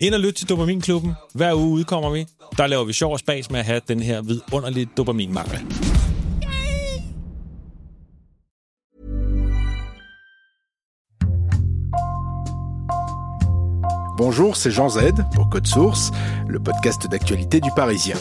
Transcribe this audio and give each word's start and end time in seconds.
Og 0.00 0.82
til. 0.82 1.14
Hver 1.34 1.52
udkommer 1.52 2.10
vi. 2.10 2.26
Der 2.58 2.66
laver 2.66 2.84
vi 2.84 2.92
sjov 2.92 3.12
og 3.12 3.18
at 3.58 3.64
have 3.64 3.80
den 3.88 4.00
her. 4.00 4.22
Bonjour, 14.16 14.54
c'est 14.56 14.70
Jean 14.70 14.88
Z 14.88 14.98
pour 15.34 15.50
Code 15.50 15.66
Source, 15.66 16.12
le 16.48 16.60
podcast 16.60 17.08
d'actualité 17.10 17.60
du 17.60 17.70
Parisien. 17.76 18.16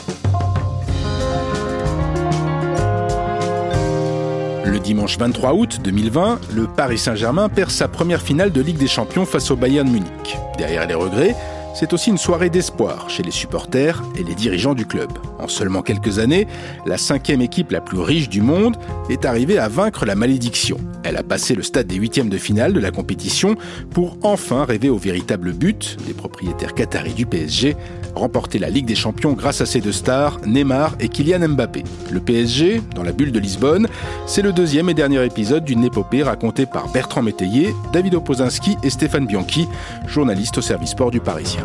Le 4.66 4.80
dimanche 4.80 5.17
23 5.19 5.53
août 5.53 5.80
2020, 5.84 6.40
le 6.56 6.67
Paris 6.67 6.97
Saint-Germain 6.97 7.47
perd 7.47 7.69
sa 7.69 7.88
première 7.88 8.22
finale 8.22 8.52
de 8.52 8.62
Ligue 8.62 8.78
des 8.78 8.88
Champions 8.88 9.25
face 9.25 9.52
au 9.52 9.56
Bayern 9.56 9.88
Munich. 9.88 10.38
Derrière 10.58 10.88
les 10.88 10.95
regrets, 10.95 11.36
c'est 11.73 11.93
aussi 11.93 12.09
une 12.09 12.17
soirée 12.17 12.49
d'espoir 12.49 13.09
chez 13.09 13.23
les 13.23 13.31
supporters 13.31 14.02
et 14.17 14.23
les 14.23 14.35
dirigeants 14.35 14.73
du 14.73 14.85
club. 14.85 15.09
En 15.39 15.47
seulement 15.47 15.81
quelques 15.81 16.19
années, 16.19 16.47
la 16.85 16.97
cinquième 16.97 17.41
équipe 17.41 17.71
la 17.71 17.81
plus 17.81 17.99
riche 17.99 18.29
du 18.29 18.41
monde 18.41 18.77
est 19.09 19.25
arrivée 19.25 19.57
à 19.57 19.67
vaincre 19.67 20.05
la 20.05 20.16
malédiction. 20.16 20.77
Elle 21.03 21.17
a 21.17 21.23
passé 21.23 21.55
le 21.55 21.63
stade 21.63 21.88
des 21.88 21.95
huitièmes 21.95 22.29
de 22.29 22.38
finale 22.38 22.73
de 22.73 22.79
la 22.79 22.91
compétition 22.91 23.55
pour 23.91 24.17
enfin 24.21 24.66
rêver 24.66 24.89
au 24.89 24.97
véritable 24.97 25.51
but 25.53 25.97
des 26.07 26.13
propriétaires 26.13 26.73
qataris 26.73 27.13
du 27.13 27.25
PSG, 27.25 27.75
remporter 28.16 28.59
la 28.59 28.69
Ligue 28.69 28.85
des 28.85 28.95
Champions 28.95 29.33
grâce 29.33 29.61
à 29.61 29.66
ses 29.66 29.81
deux 29.81 29.91
stars, 29.91 30.39
Neymar 30.45 30.95
et 30.99 31.09
Kylian 31.09 31.47
Mbappé. 31.49 31.83
Le 32.11 32.19
PSG, 32.19 32.81
dans 32.95 33.03
la 33.03 33.11
bulle 33.11 33.31
de 33.31 33.39
Lisbonne, 33.39 33.88
c'est 34.27 34.41
le 34.41 34.53
deuxième 34.53 34.89
et 34.89 34.94
dernier 34.94 35.25
épisode 35.25 35.66
d'une 35.66 35.83
épopée 35.83 36.23
racontée 36.23 36.66
par 36.66 36.91
Bertrand 36.91 37.23
Métayer, 37.23 37.73
David 37.91 38.16
Opozinski 38.16 38.77
et 38.83 38.89
Stéphane 38.89 39.25
Bianchi, 39.25 39.67
journalistes 40.07 40.57
au 40.57 40.61
service 40.61 40.91
sport 40.91 41.11
du 41.11 41.19
Parisien. 41.19 41.62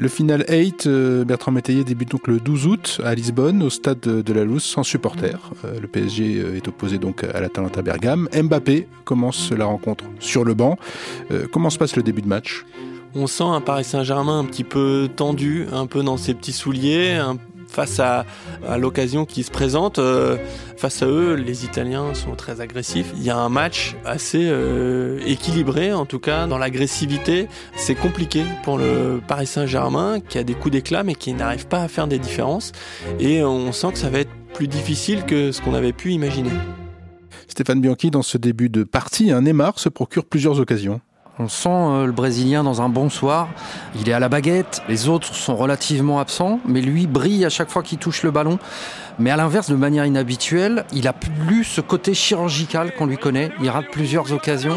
Le 0.00 0.08
final 0.08 0.46
8, 0.48 0.86
euh, 0.86 1.24
Bertrand 1.26 1.52
Métayer 1.52 1.84
débute 1.84 2.12
donc 2.12 2.26
le 2.26 2.40
12 2.40 2.66
août 2.68 3.00
à 3.04 3.14
Lisbonne, 3.14 3.62
au 3.62 3.68
stade 3.68 4.00
de, 4.00 4.32
la 4.32 4.44
Louse, 4.44 4.62
sans 4.62 4.82
supporters. 4.82 5.50
Euh, 5.66 5.78
le 5.78 5.86
PSG 5.88 6.40
euh, 6.40 6.56
est 6.56 6.66
opposé 6.68 6.96
donc 6.96 7.22
à 7.22 7.38
l'Atalanta 7.38 7.82
Bergame. 7.82 8.26
Mbappé 8.34 8.88
commence 9.04 9.52
la 9.52 9.66
rencontre 9.66 10.06
sur 10.18 10.42
le 10.44 10.54
banc. 10.54 10.78
Comment 11.52 11.68
se 11.68 11.76
passe 11.76 11.96
le 11.96 12.02
début 12.02 12.22
de 12.22 12.28
match? 12.28 12.64
On 13.14 13.26
sent 13.26 13.44
un 13.44 13.60
Paris 13.60 13.84
Saint-Germain 13.84 14.38
un 14.38 14.44
petit 14.46 14.64
peu 14.64 15.10
tendu, 15.14 15.66
un 15.70 15.84
peu 15.84 16.02
dans 16.02 16.16
ses 16.16 16.32
petits 16.32 16.52
souliers, 16.52 17.20
face 17.70 18.00
à, 18.00 18.26
l'occasion 18.78 19.24
qui 19.24 19.42
se 19.42 19.50
présente. 19.50 19.98
euh, 19.98 20.36
face 20.76 21.02
à 21.02 21.06
eux, 21.06 21.34
les 21.34 21.64
Italiens 21.64 22.14
sont 22.14 22.34
très 22.34 22.60
agressifs. 22.60 23.12
Il 23.16 23.22
y 23.22 23.30
a 23.30 23.36
un 23.36 23.48
match 23.48 23.96
assez 24.04 24.48
euh, 24.50 25.20
équilibré, 25.26 25.92
en 25.92 26.06
tout 26.06 26.18
cas 26.18 26.46
dans 26.46 26.58
l'agressivité. 26.58 27.48
C'est 27.76 27.94
compliqué 27.94 28.44
pour 28.64 28.78
le 28.78 29.20
Paris 29.26 29.46
Saint-Germain 29.46 30.20
qui 30.20 30.38
a 30.38 30.44
des 30.44 30.54
coups 30.54 30.72
d'éclat 30.72 31.02
mais 31.02 31.14
qui 31.14 31.32
n'arrive 31.32 31.66
pas 31.66 31.82
à 31.82 31.88
faire 31.88 32.06
des 32.06 32.18
différences. 32.18 32.72
Et 33.18 33.42
on 33.42 33.72
sent 33.72 33.92
que 33.92 33.98
ça 33.98 34.10
va 34.10 34.20
être 34.20 34.30
plus 34.54 34.68
difficile 34.68 35.24
que 35.24 35.52
ce 35.52 35.62
qu'on 35.62 35.74
avait 35.74 35.92
pu 35.92 36.12
imaginer. 36.12 36.50
Stéphane 37.48 37.80
Bianchi, 37.80 38.10
dans 38.10 38.22
ce 38.22 38.38
début 38.38 38.68
de 38.68 38.84
partie, 38.84 39.30
un 39.30 39.42
Neymar 39.42 39.78
se 39.78 39.88
procure 39.88 40.24
plusieurs 40.24 40.60
occasions. 40.60 41.00
On 41.42 41.48
sent 41.48 41.70
euh, 41.70 42.04
le 42.04 42.12
Brésilien 42.12 42.62
dans 42.62 42.82
un 42.82 42.90
bon 42.90 43.08
soir. 43.08 43.48
Il 43.98 44.10
est 44.10 44.12
à 44.12 44.18
la 44.18 44.28
baguette. 44.28 44.82
Les 44.90 45.08
autres 45.08 45.34
sont 45.34 45.56
relativement 45.56 46.20
absents, 46.20 46.60
mais 46.66 46.82
lui 46.82 47.06
brille 47.06 47.46
à 47.46 47.48
chaque 47.48 47.70
fois 47.70 47.82
qu'il 47.82 47.96
touche 47.96 48.22
le 48.24 48.30
ballon. 48.30 48.58
Mais 49.18 49.30
à 49.30 49.38
l'inverse, 49.38 49.70
de 49.70 49.74
manière 49.74 50.04
inhabituelle, 50.04 50.84
il 50.92 51.08
a 51.08 51.14
plus 51.14 51.64
ce 51.64 51.80
côté 51.80 52.12
chirurgical 52.12 52.94
qu'on 52.94 53.06
lui 53.06 53.16
connaît. 53.16 53.52
Il 53.62 53.70
rate 53.70 53.86
plusieurs 53.90 54.30
occasions. 54.34 54.76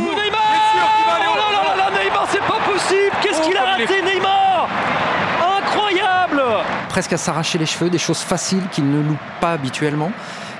Presque 6.87 7.11
à 7.11 7.17
s'arracher 7.17 7.57
les 7.57 7.65
cheveux, 7.65 7.89
des 7.89 7.97
choses 7.97 8.19
faciles 8.19 8.63
qu'il 8.71 8.89
ne 8.89 9.01
loupe 9.01 9.17
pas 9.41 9.51
habituellement. 9.51 10.13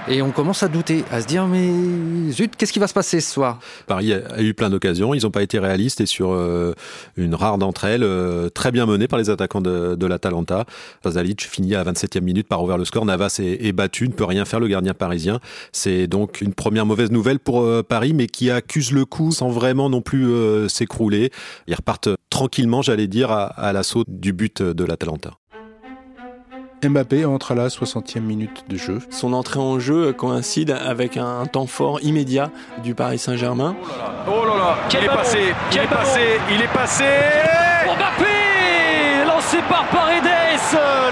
Et 0.09 0.21
on 0.21 0.31
commence 0.31 0.63
à 0.63 0.67
douter, 0.67 1.05
à 1.11 1.21
se 1.21 1.27
dire 1.27 1.47
mais 1.47 2.29
zut, 2.29 2.57
qu'est-ce 2.57 2.73
qui 2.73 2.79
va 2.79 2.87
se 2.87 2.93
passer 2.93 3.21
ce 3.21 3.31
soir? 3.31 3.59
Paris 3.87 4.13
a 4.13 4.41
eu 4.41 4.53
plein 4.53 4.69
d'occasions, 4.69 5.13
ils 5.13 5.23
n'ont 5.23 5.31
pas 5.31 5.43
été 5.43 5.59
réalistes 5.59 6.01
et 6.01 6.05
sur 6.05 6.33
euh, 6.33 6.73
une 7.15 7.33
rare 7.35 7.57
d'entre 7.57 7.85
elles, 7.85 8.03
euh, 8.03 8.49
très 8.49 8.71
bien 8.71 8.85
menée 8.85 9.07
par 9.07 9.17
les 9.17 9.29
attaquants 9.29 9.61
de, 9.61 10.05
l'Atalanta. 10.05 10.65
Zalic 11.07 11.43
finit 11.43 11.75
à 11.75 11.83
27e 11.85 12.19
minute 12.19 12.49
par 12.49 12.61
ouvrir 12.61 12.77
le 12.77 12.83
score. 12.83 13.05
Navas 13.05 13.39
est, 13.39 13.71
battu, 13.71 14.09
ne 14.09 14.13
peut 14.13 14.25
rien 14.25 14.43
faire 14.43 14.59
le 14.59 14.67
gardien 14.67 14.93
parisien. 14.93 15.39
C'est 15.71 16.07
donc 16.07 16.41
une 16.41 16.53
première 16.53 16.85
mauvaise 16.85 17.11
nouvelle 17.11 17.39
pour 17.39 17.61
euh, 17.61 17.81
Paris, 17.81 18.13
mais 18.13 18.27
qui 18.27 18.51
accuse 18.51 18.91
le 18.91 19.05
coup 19.05 19.31
sans 19.31 19.49
vraiment 19.49 19.89
non 19.89 20.01
plus 20.01 20.33
s'écrouler. 20.67 21.31
Ils 21.67 21.75
repartent 21.75 22.09
tranquillement, 22.29 22.81
j'allais 22.81 23.07
dire, 23.07 23.31
à, 23.31 23.45
à 23.45 23.71
l'assaut 23.71 24.03
du 24.07 24.33
but 24.33 24.61
de 24.61 24.83
l'Atalanta. 24.83 25.31
Mbappé 26.88 27.25
entre 27.25 27.51
à 27.53 27.55
la 27.55 27.67
60e 27.67 28.19
minute 28.19 28.66
de 28.69 28.77
jeu. 28.77 28.99
Son 29.09 29.33
entrée 29.33 29.59
en 29.59 29.79
jeu 29.79 30.13
coïncide 30.13 30.71
avec 30.71 31.17
un 31.17 31.45
temps 31.45 31.67
fort 31.67 31.99
immédiat 32.01 32.51
du 32.83 32.95
Paris 32.95 33.19
Saint-Germain. 33.19 33.75
Oh 34.27 34.45
là 34.45 34.57
là, 34.57 34.77
il 34.91 35.05
est 35.05 35.07
passé, 35.07 35.39
il 35.71 35.77
est 35.77 35.88
passé, 35.88 36.19
il 36.51 36.61
est 36.61 36.73
passé. 36.73 37.03
Mbappé 37.85 39.25
lancé 39.27 39.57
par 39.69 39.85
Paredes. 39.89 40.23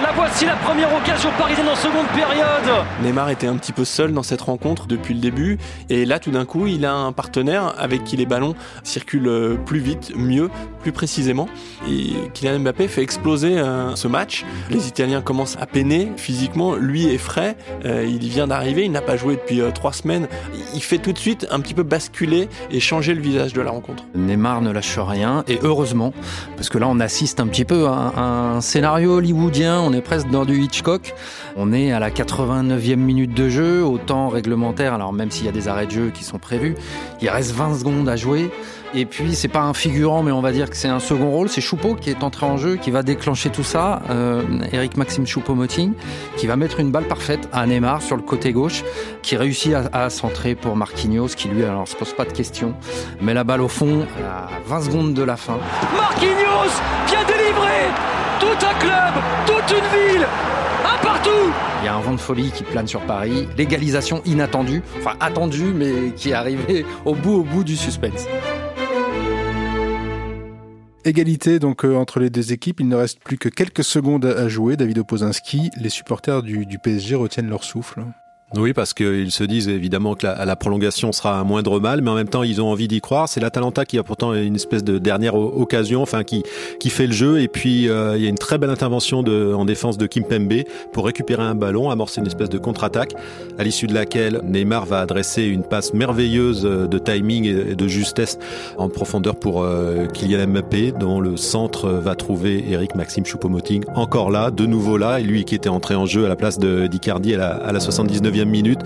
La 0.02 0.11
voici 0.16 0.46
la 0.46 0.56
première 0.56 0.94
occasion 0.96 1.30
parisienne 1.38 1.68
en 1.68 1.76
seconde 1.76 2.08
période. 2.14 2.86
Neymar 3.02 3.30
était 3.30 3.48
un 3.48 3.56
petit 3.56 3.72
peu 3.72 3.86
seul 3.86 4.14
dans 4.14 4.24
cette 4.24 4.42
rencontre 4.42 4.88
depuis 4.88 5.14
le 5.14 5.20
début. 5.20 5.58
Et 5.90 6.06
là 6.06 6.20
tout 6.20 6.32
d'un 6.32 6.46
coup 6.46 6.68
il 6.68 6.86
a 6.86 6.94
un 6.94 7.12
partenaire 7.12 7.74
avec 7.78 8.04
qui 8.04 8.18
les 8.18 8.26
ballons 8.26 8.56
circulent 8.84 9.28
euh, 9.28 9.56
plus 9.56 9.80
vite, 9.80 10.14
mieux, 10.16 10.50
plus 10.82 10.92
précisément. 10.92 11.48
Et 11.90 12.14
Kylian 12.34 12.60
Mbappé 12.60 12.88
fait 12.88 13.02
exploser 13.02 13.58
euh, 13.58 13.96
ce 13.96 14.08
match. 14.08 14.46
Les 14.70 14.88
Italiens 14.88 15.22
commencent 15.22 15.58
à 15.60 15.66
peiner 15.66 16.12
physiquement, 16.18 16.76
lui 16.76 17.08
est 17.08 17.18
frais, 17.18 17.56
euh, 17.86 18.06
il 18.08 18.28
vient 18.28 18.48
d'arriver, 18.48 18.86
il 18.86 18.92
n'a 18.92 19.02
pas 19.02 19.18
joué 19.18 19.36
depuis 19.36 19.62
euh, 19.62 19.72
trois 19.72 19.94
semaines, 19.94 20.28
il 20.74 20.82
fait 20.82 20.98
tout 20.98 21.14
de 21.14 21.18
suite 21.18 21.48
un 21.52 21.60
petit 21.60 21.74
peu 21.74 21.84
basculer 21.84 22.50
et 22.72 22.80
changer 22.80 23.14
le 23.14 23.22
visage 23.22 23.54
de 23.54 23.62
la 23.62 23.72
rencontre. 23.72 24.04
Neymar 24.16 24.62
ne 24.62 24.72
lâche 24.72 24.98
rien, 24.98 25.44
et 25.48 25.60
heureusement, 25.64 26.14
parce 26.56 26.70
que 26.70 26.78
là 26.78 26.88
on 26.90 27.00
assiste 27.00 27.40
un 27.40 27.48
petit 27.48 27.66
peu 27.66 27.88
à 27.88 27.92
un, 27.92 28.56
un 28.56 28.62
scénario 28.62 29.18
hollywoodien, 29.18 29.80
on 29.80 29.94
est 29.94 30.01
presque 30.02 30.30
dans 30.30 30.46
du 30.46 30.60
Hitchcock. 30.60 31.14
On 31.56 31.74
est 31.74 31.92
à 31.92 32.00
la 32.00 32.10
89e 32.10 32.96
minute 32.96 33.34
de 33.34 33.50
jeu, 33.50 33.84
au 33.84 33.98
temps 33.98 34.30
réglementaire, 34.30 34.94
alors 34.94 35.14
même 35.14 35.32
s'il 35.32 35.46
y 35.46 35.50
a 35.50 35.52
des 35.52 35.68
arrêts 35.68 35.86
de 35.86 35.92
jeu 35.92 36.12
qui 36.14 36.24
sont 36.24 36.40
prévus, 36.40 36.76
il 37.22 37.30
reste 37.30 37.52
20 37.52 37.80
secondes 37.80 38.10
à 38.10 38.16
jouer. 38.16 38.52
Et 38.94 39.06
puis 39.06 39.36
c'est 39.36 39.48
pas 39.48 39.62
un 39.62 39.74
figurant, 39.74 40.22
mais 40.22 40.32
on 40.32 40.42
va 40.42 40.52
dire 40.52 40.70
que 40.70 40.76
c'est 40.76 40.90
un 40.90 41.00
second 41.00 41.30
rôle. 41.32 41.48
C'est 41.48 41.62
Choupeau 41.62 41.96
qui 41.96 42.10
est 42.10 42.24
entré 42.24 42.46
en 42.46 42.58
jeu, 42.58 42.76
qui 42.76 42.92
va 42.92 43.04
déclencher 43.04 43.50
tout 43.50 43.64
ça. 43.64 44.02
Euh, 44.10 44.42
Eric 44.74 44.98
Maxime 44.98 45.26
Choupo-Moting, 45.26 45.94
qui 46.36 46.48
va 46.48 46.58
mettre 46.58 46.80
une 46.80 46.92
balle 46.92 47.06
parfaite 47.06 47.48
à 47.54 47.66
Neymar 47.66 48.02
sur 48.02 48.18
le 48.18 48.22
côté 48.22 48.52
gauche, 48.52 48.84
qui 49.22 49.38
réussit 49.38 49.74
à, 49.74 49.90
à 49.94 50.10
centrer 50.10 50.56
pour 50.56 50.76
Marquinhos, 50.76 51.30
qui 51.30 51.48
lui 51.48 51.64
alors 51.64 51.88
se 51.88 51.96
pose 51.96 52.14
pas 52.14 52.26
de 52.26 52.34
questions, 52.34 52.74
met 53.22 53.34
la 53.34 53.46
balle 53.46 53.62
au 53.62 53.70
fond 53.70 54.06
à 54.28 54.50
20 54.68 54.82
secondes 54.82 55.14
de 55.14 55.24
la 55.24 55.38
fin. 55.38 55.58
Marquinhos 55.96 56.82
vient 57.08 57.26
délivrer 57.26 58.21
tout 58.42 58.66
un 58.66 58.74
club, 58.80 59.14
toute 59.46 59.78
une 59.78 60.16
ville. 60.18 60.26
Un 60.84 61.06
partout 61.06 61.54
Il 61.82 61.86
y 61.86 61.88
a 61.88 61.96
un 61.96 62.02
vent 62.02 62.14
de 62.14 62.20
folie 62.20 62.50
qui 62.52 62.64
plane 62.64 62.88
sur 62.88 63.02
Paris, 63.02 63.48
l'égalisation 63.56 64.24
inattendue, 64.26 64.82
enfin 64.98 65.16
attendue, 65.20 65.72
mais 65.76 66.12
qui 66.16 66.32
est 66.32 66.34
arrivée 66.34 66.84
au 67.06 67.14
bout, 67.14 67.42
au 67.42 67.44
bout 67.44 67.64
du 67.64 67.78
suspense. 67.78 68.26
Égalité 71.06 71.60
donc 71.60 71.86
euh, 71.86 71.96
entre 71.96 72.20
les 72.20 72.30
deux 72.32 72.52
équipes, 72.52 72.80
il 72.80 72.88
ne 72.88 72.96
reste 72.96 73.20
plus 73.24 73.38
que 73.38 73.50
quelques 73.50 73.84
secondes 73.84 74.26
à 74.26 74.48
jouer. 74.48 74.76
David 74.76 75.00
Opozinski, 75.00 75.70
les 75.80 75.90
supporters 75.90 76.42
du, 76.42 76.66
du 76.66 76.80
PSG 76.80 77.16
retiennent 77.16 77.50
leur 77.50 77.64
souffle. 77.64 78.04
Oui, 78.58 78.74
parce 78.74 78.94
qu'ils 78.94 79.32
se 79.32 79.46
disent 79.46 79.70
évidemment 79.70 80.14
que 80.14 80.28
la, 80.28 80.44
la, 80.44 80.56
prolongation 80.58 81.14
sera 81.14 81.40
un 81.40 81.46
moindre 81.46 81.80
mal, 81.80 82.02
mais 82.02 82.10
en 82.10 82.16
même 82.16 82.28
temps 82.28 82.44
ils 82.44 82.62
ont 82.62 82.68
envie 82.68 82.90
d'y 82.90 83.00
croire. 83.00 83.30
C'est 83.30 83.40
l'Atalanta 83.40 83.86
qui 83.86 83.98
a 83.98 84.04
pourtant 84.04 84.34
une 84.34 84.56
espèce 84.56 84.84
de 84.84 84.98
dernière 84.98 85.36
occasion, 85.36 86.02
enfin 86.02 86.26
qui 86.26 86.44
qui 86.78 86.90
fait 86.90 87.08
le 87.08 87.14
jeu. 87.14 87.40
Et 87.40 87.48
puis 87.48 87.88
euh, 87.88 88.18
il 88.18 88.24
y 88.24 88.26
a 88.26 88.30
une 88.30 88.38
très 88.38 88.58
belle 88.58 88.70
intervention 88.70 89.24
de, 89.24 89.54
en 89.54 89.64
défense 89.64 89.98
de 89.98 90.06
Kim 90.06 90.26
Pembe 90.26 90.64
pour 90.92 91.06
récupérer 91.06 91.44
un 91.44 91.56
ballon, 91.56 91.90
amorcer 91.92 92.20
une 92.20 92.28
espèce 92.28 92.50
de 92.50 92.58
contre-attaque, 92.58 93.14
à 93.58 93.64
l'issue 93.64 93.88
de 93.88 93.94
laquelle 93.94 94.42
Neymar 94.44 94.86
va 94.86 95.00
adresser 95.00 95.44
une 95.44 95.64
passe 95.64 95.94
merveilleuse 95.94 96.64
de 96.64 96.98
timing 97.00 97.46
et 97.46 97.76
de 97.76 97.88
justesse 97.88 98.38
en 98.78 98.90
profondeur 98.90 99.38
pour 99.38 99.64
euh, 99.64 100.08
Kylian 100.08 100.48
Mbappé, 100.48 100.92
dont 101.00 101.22
le 101.22 101.38
centre 101.38 101.90
va 101.90 102.16
trouver 102.16 102.66
Eric 102.70 102.96
Maxime 102.96 103.24
Choupo-Moting 103.24 103.86
encore 103.96 104.30
là, 104.30 104.52
de 104.52 104.66
nouveau 104.66 104.98
là, 104.98 105.22
et 105.22 105.24
lui 105.24 105.46
qui 105.46 105.56
était 105.56 105.70
entré 105.70 105.96
en 105.96 106.06
jeu 106.06 106.26
à 106.26 106.28
la 106.28 106.36
place 106.36 106.60
de 106.60 106.88
d'Icardi 106.88 107.34
à 107.36 107.38
la, 107.38 107.50
à 107.52 107.72
la 107.72 107.80
79e 107.80 108.41
minute. 108.50 108.80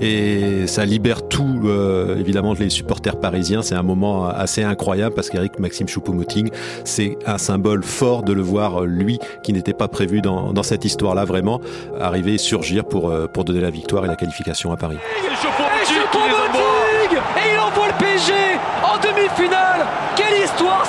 Et 0.00 0.66
ça 0.66 0.84
libère 0.84 1.26
tout 1.28 1.62
euh, 1.64 2.18
évidemment 2.18 2.54
les 2.54 2.70
supporters 2.70 3.16
parisiens. 3.16 3.62
C'est 3.62 3.74
un 3.74 3.82
moment 3.82 4.26
assez 4.28 4.62
incroyable 4.62 5.14
parce 5.14 5.30
qu'Eric 5.30 5.58
Maxime 5.58 5.86
Choupo-Moting 5.88 6.50
c'est 6.84 7.18
un 7.26 7.38
symbole 7.38 7.82
fort 7.82 8.22
de 8.22 8.32
le 8.32 8.42
voir 8.42 8.82
lui 8.82 9.18
qui 9.42 9.52
n'était 9.52 9.72
pas 9.72 9.88
prévu 9.88 10.20
dans, 10.20 10.52
dans 10.52 10.62
cette 10.62 10.84
histoire 10.84 11.14
là 11.14 11.24
vraiment 11.24 11.60
arriver 12.00 12.34
et 12.34 12.38
surgir 12.38 12.84
pour, 12.84 13.10
euh, 13.10 13.26
pour 13.26 13.44
donner 13.44 13.60
la 13.60 13.70
victoire 13.70 14.04
et 14.04 14.08
la 14.08 14.16
qualification 14.16 14.72
à 14.72 14.76
Paris. 14.76 14.98
Et 17.36 17.52
il 17.54 17.58
envoie 17.58 17.88
le 17.88 17.98
PSG 17.98 18.32
en 18.82 18.98
demi-finale. 18.98 19.86
Quelle 20.16 20.44
histoire 20.44 20.84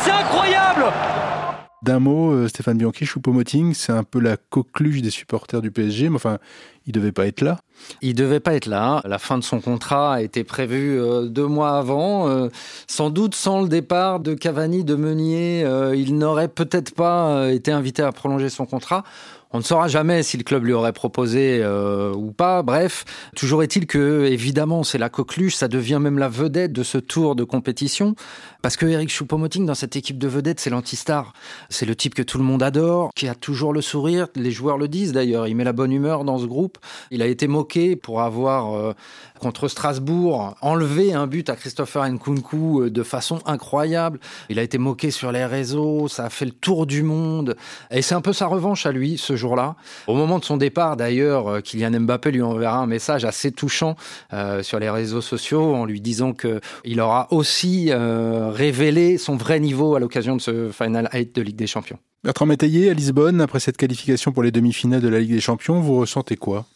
d'un 1.82 2.00
mot, 2.00 2.32
euh, 2.32 2.48
Stéphane 2.48 2.78
Bianchi, 2.78 3.06
Choupo-Moting, 3.06 3.74
c'est 3.74 3.92
un 3.92 4.04
peu 4.04 4.20
la 4.20 4.38
coqueluche 4.38 5.02
des 5.02 5.10
supporters 5.10 5.62
du 5.62 5.72
PSG, 5.72 6.10
mais 6.10 6.16
enfin, 6.16 6.38
il 6.86 6.94
devait 6.94 7.12
pas 7.12 7.26
être 7.26 7.42
là. 7.42 7.60
Il 8.02 8.14
devait 8.14 8.40
pas 8.40 8.54
être 8.54 8.68
là. 8.68 9.02
La 9.06 9.18
fin 9.18 9.38
de 9.38 9.44
son 9.44 9.62
contrat 9.62 10.16
a 10.16 10.22
été 10.22 10.44
prévue 10.44 11.00
euh, 11.00 11.26
deux 11.26 11.48
mois 11.48 11.78
avant. 11.78 12.28
Euh, 12.28 12.50
sans 12.88 13.10
doute 13.10 13.34
sans 13.34 13.62
le 13.62 13.68
départ 13.68 14.20
de 14.20 14.34
Cavani, 14.34 14.84
de 14.84 14.96
Meunier, 14.96 15.62
il 15.96 16.18
n'aurait 16.18 16.48
peut-être 16.48 16.94
pas 16.94 17.52
été 17.52 17.72
invité 17.72 18.04
à 18.04 18.12
prolonger 18.12 18.50
son 18.50 18.66
contrat. 18.66 19.04
On 19.54 19.58
ne 19.58 19.64
saura 19.64 19.90
jamais 19.90 20.24
si 20.24 20.38
le 20.38 20.44
club 20.44 20.64
lui 20.64 20.72
aurait 20.72 20.94
proposé 20.94 21.60
euh, 21.62 22.14
ou 22.14 22.32
pas. 22.32 22.64
Bref, 22.64 23.04
toujours 23.36 23.64
est-il 23.64 23.86
que, 23.86 24.26
évidemment, 24.26 24.84
c'est 24.84 24.98
la 24.98 25.10
coqueluche, 25.10 25.56
ça 25.56 25.68
devient 25.68 26.00
même 26.02 26.18
la 26.18 26.30
vedette 26.30 26.72
de 26.72 26.84
ce 26.84 26.98
tour 26.98 27.36
de 27.36 27.44
compétition. 27.44 28.16
Parce 28.62 28.78
que 28.78 28.86
Eric 28.86 29.10
Choupo-Moting, 29.10 29.66
dans 29.66 29.76
cette 29.76 29.98
équipe 29.98 30.18
de 30.18 30.28
vedettes, 30.30 30.62
c'est 30.62 30.70
l'antistar. 30.70 31.34
C'est 31.70 31.86
le 31.86 31.96
type 31.96 32.16
que 32.16 32.22
tout 32.22 32.38
le 32.38 32.46
monde 32.46 32.64
adore, 32.64 33.12
qui 33.14 33.28
a 33.28 33.36
toujours 33.36 33.74
le 33.74 33.82
sourire. 33.82 34.28
Les 34.36 34.52
joueurs 34.52 34.78
le 34.78 34.88
disent 34.88 35.12
d'ailleurs. 35.12 35.48
Il 35.48 35.56
met 35.56 35.66
la 35.66 35.74
bonne 35.74 35.92
humeur 35.92 36.24
dans 36.24 36.38
ce 36.38 36.46
groupe. 36.46 36.78
Il 37.10 37.22
a 37.22 37.26
été 37.26 37.48
moqué 37.48 37.98
pour 37.98 38.22
avoir, 38.22 38.74
euh, 38.74 38.94
contre 39.42 39.68
Strasbourg, 39.68 40.56
enlevé 40.62 41.14
un 41.14 41.26
but 41.26 41.50
à 41.50 41.56
Christopher 41.56 42.08
Nkunku 42.08 42.84
euh, 42.84 42.90
de 42.90 43.04
façon 43.04 43.40
incroyable. 43.46 44.20
Il 44.50 44.60
a 44.60 44.62
été 44.62 44.78
moqué 44.78 45.10
sur 45.10 45.32
les 45.32 45.46
réseaux. 45.46 46.08
Ça 46.08 46.26
a 46.26 46.30
fait 46.30 46.46
le 46.46 46.52
tour 46.52 46.86
du 46.86 47.02
monde. 47.02 47.58
Et 47.90 48.04
c'est 48.04 48.14
un 48.14 48.22
peu 48.22 48.34
sa 48.34 48.46
revanche 48.46 48.86
à 48.86 48.92
lui, 48.92 49.18
ce 49.18 49.36
jour-là. 49.36 49.76
Au 50.08 50.16
moment 50.16 50.38
de 50.38 50.46
son 50.46 50.58
départ, 50.58 50.96
d'ailleurs, 50.96 51.48
euh, 51.48 51.60
Kylian 51.60 52.00
Mbappé 52.02 52.32
lui 52.32 52.44
enverra 52.44 52.78
un 52.78 52.86
message 52.86 53.26
assez 53.26 53.52
touchant 53.52 53.96
euh, 54.32 54.62
sur 54.62 54.80
les 54.80 54.90
réseaux 54.90 55.22
sociaux 55.22 55.74
en 55.74 55.86
lui 55.86 56.00
disant 56.00 56.34
que 56.34 56.62
il 56.86 57.02
aura 57.02 57.28
aussi 57.32 57.92
révélé 57.92 59.18
son 59.18 59.36
vrai 59.36 59.60
niveau 59.60 59.96
à 59.96 60.00
l'occasion 60.00 60.36
de 60.36 60.42
ce 60.42 60.70
Final 60.72 61.10
8 61.12 61.36
de 61.36 61.42
Ligue 61.42 61.56
des 61.56 61.68
Champions. 61.68 61.98
Bertrand 62.24 62.46
Métayer, 62.46 62.92
à 62.92 62.94
Lisbonne, 62.94 63.42
après 63.42 63.60
cette 63.60 63.78
qualification 63.78 64.32
pour 64.32 64.44
les 64.44 64.52
demi-finales 64.52 65.02
de 65.02 65.08
la 65.08 65.20
Ligue 65.20 65.32
des 65.32 65.42
Champions, 65.42 65.80
vous 65.80 65.98
ressentez 65.98 66.36
quoi? 66.36 66.68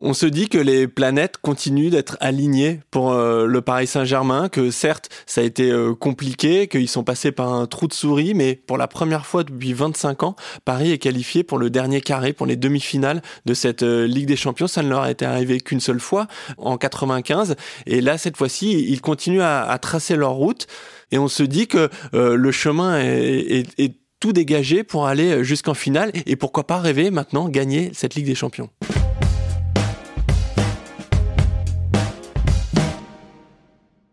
On 0.00 0.12
se 0.12 0.26
dit 0.26 0.48
que 0.48 0.58
les 0.58 0.86
planètes 0.86 1.38
continuent 1.38 1.90
d'être 1.90 2.16
alignées 2.20 2.80
pour 2.90 3.12
euh, 3.12 3.46
le 3.46 3.60
Paris 3.62 3.86
Saint-Germain, 3.86 4.48
que 4.48 4.70
certes 4.70 5.08
ça 5.26 5.40
a 5.40 5.44
été 5.44 5.70
euh, 5.70 5.94
compliqué, 5.94 6.68
qu'ils 6.68 6.88
sont 6.88 7.04
passés 7.04 7.32
par 7.32 7.52
un 7.52 7.66
trou 7.66 7.86
de 7.86 7.92
souris, 7.92 8.34
mais 8.34 8.54
pour 8.54 8.76
la 8.76 8.88
première 8.88 9.26
fois 9.26 9.44
depuis 9.44 9.72
25 9.72 10.22
ans, 10.22 10.36
Paris 10.64 10.92
est 10.92 10.98
qualifié 10.98 11.44
pour 11.44 11.58
le 11.58 11.70
dernier 11.70 12.00
carré, 12.00 12.32
pour 12.32 12.46
les 12.46 12.56
demi-finales 12.56 13.22
de 13.46 13.54
cette 13.54 13.82
euh, 13.82 14.06
Ligue 14.06 14.26
des 14.26 14.36
Champions. 14.36 14.66
Ça 14.66 14.82
ne 14.82 14.88
leur 14.88 15.02
a 15.02 15.10
été 15.10 15.24
arrivé 15.24 15.60
qu'une 15.60 15.80
seule 15.80 16.00
fois, 16.00 16.26
en 16.58 16.76
95, 16.76 17.56
et 17.86 18.00
là 18.00 18.18
cette 18.18 18.36
fois-ci, 18.36 18.86
ils 18.88 19.00
continuent 19.00 19.42
à, 19.42 19.78
tracer 19.80 20.16
leur 20.16 20.32
route, 20.32 20.66
et 21.12 21.18
on 21.18 21.28
se 21.28 21.42
dit 21.42 21.68
que 21.68 21.90
le 22.12 22.50
chemin 22.50 22.98
est, 22.98 23.60
est, 23.78 23.80
est 23.80 23.94
tout 24.20 24.32
dégagé 24.32 24.82
pour 24.84 25.06
aller 25.06 25.44
jusqu'en 25.44 25.74
finale, 25.74 26.10
et 26.26 26.36
pourquoi 26.36 26.66
pas 26.66 26.78
rêver 26.78 27.10
maintenant 27.10 27.48
gagner 27.48 27.90
cette 27.94 28.14
Ligue 28.14 28.26
des 28.26 28.34
Champions. 28.34 28.70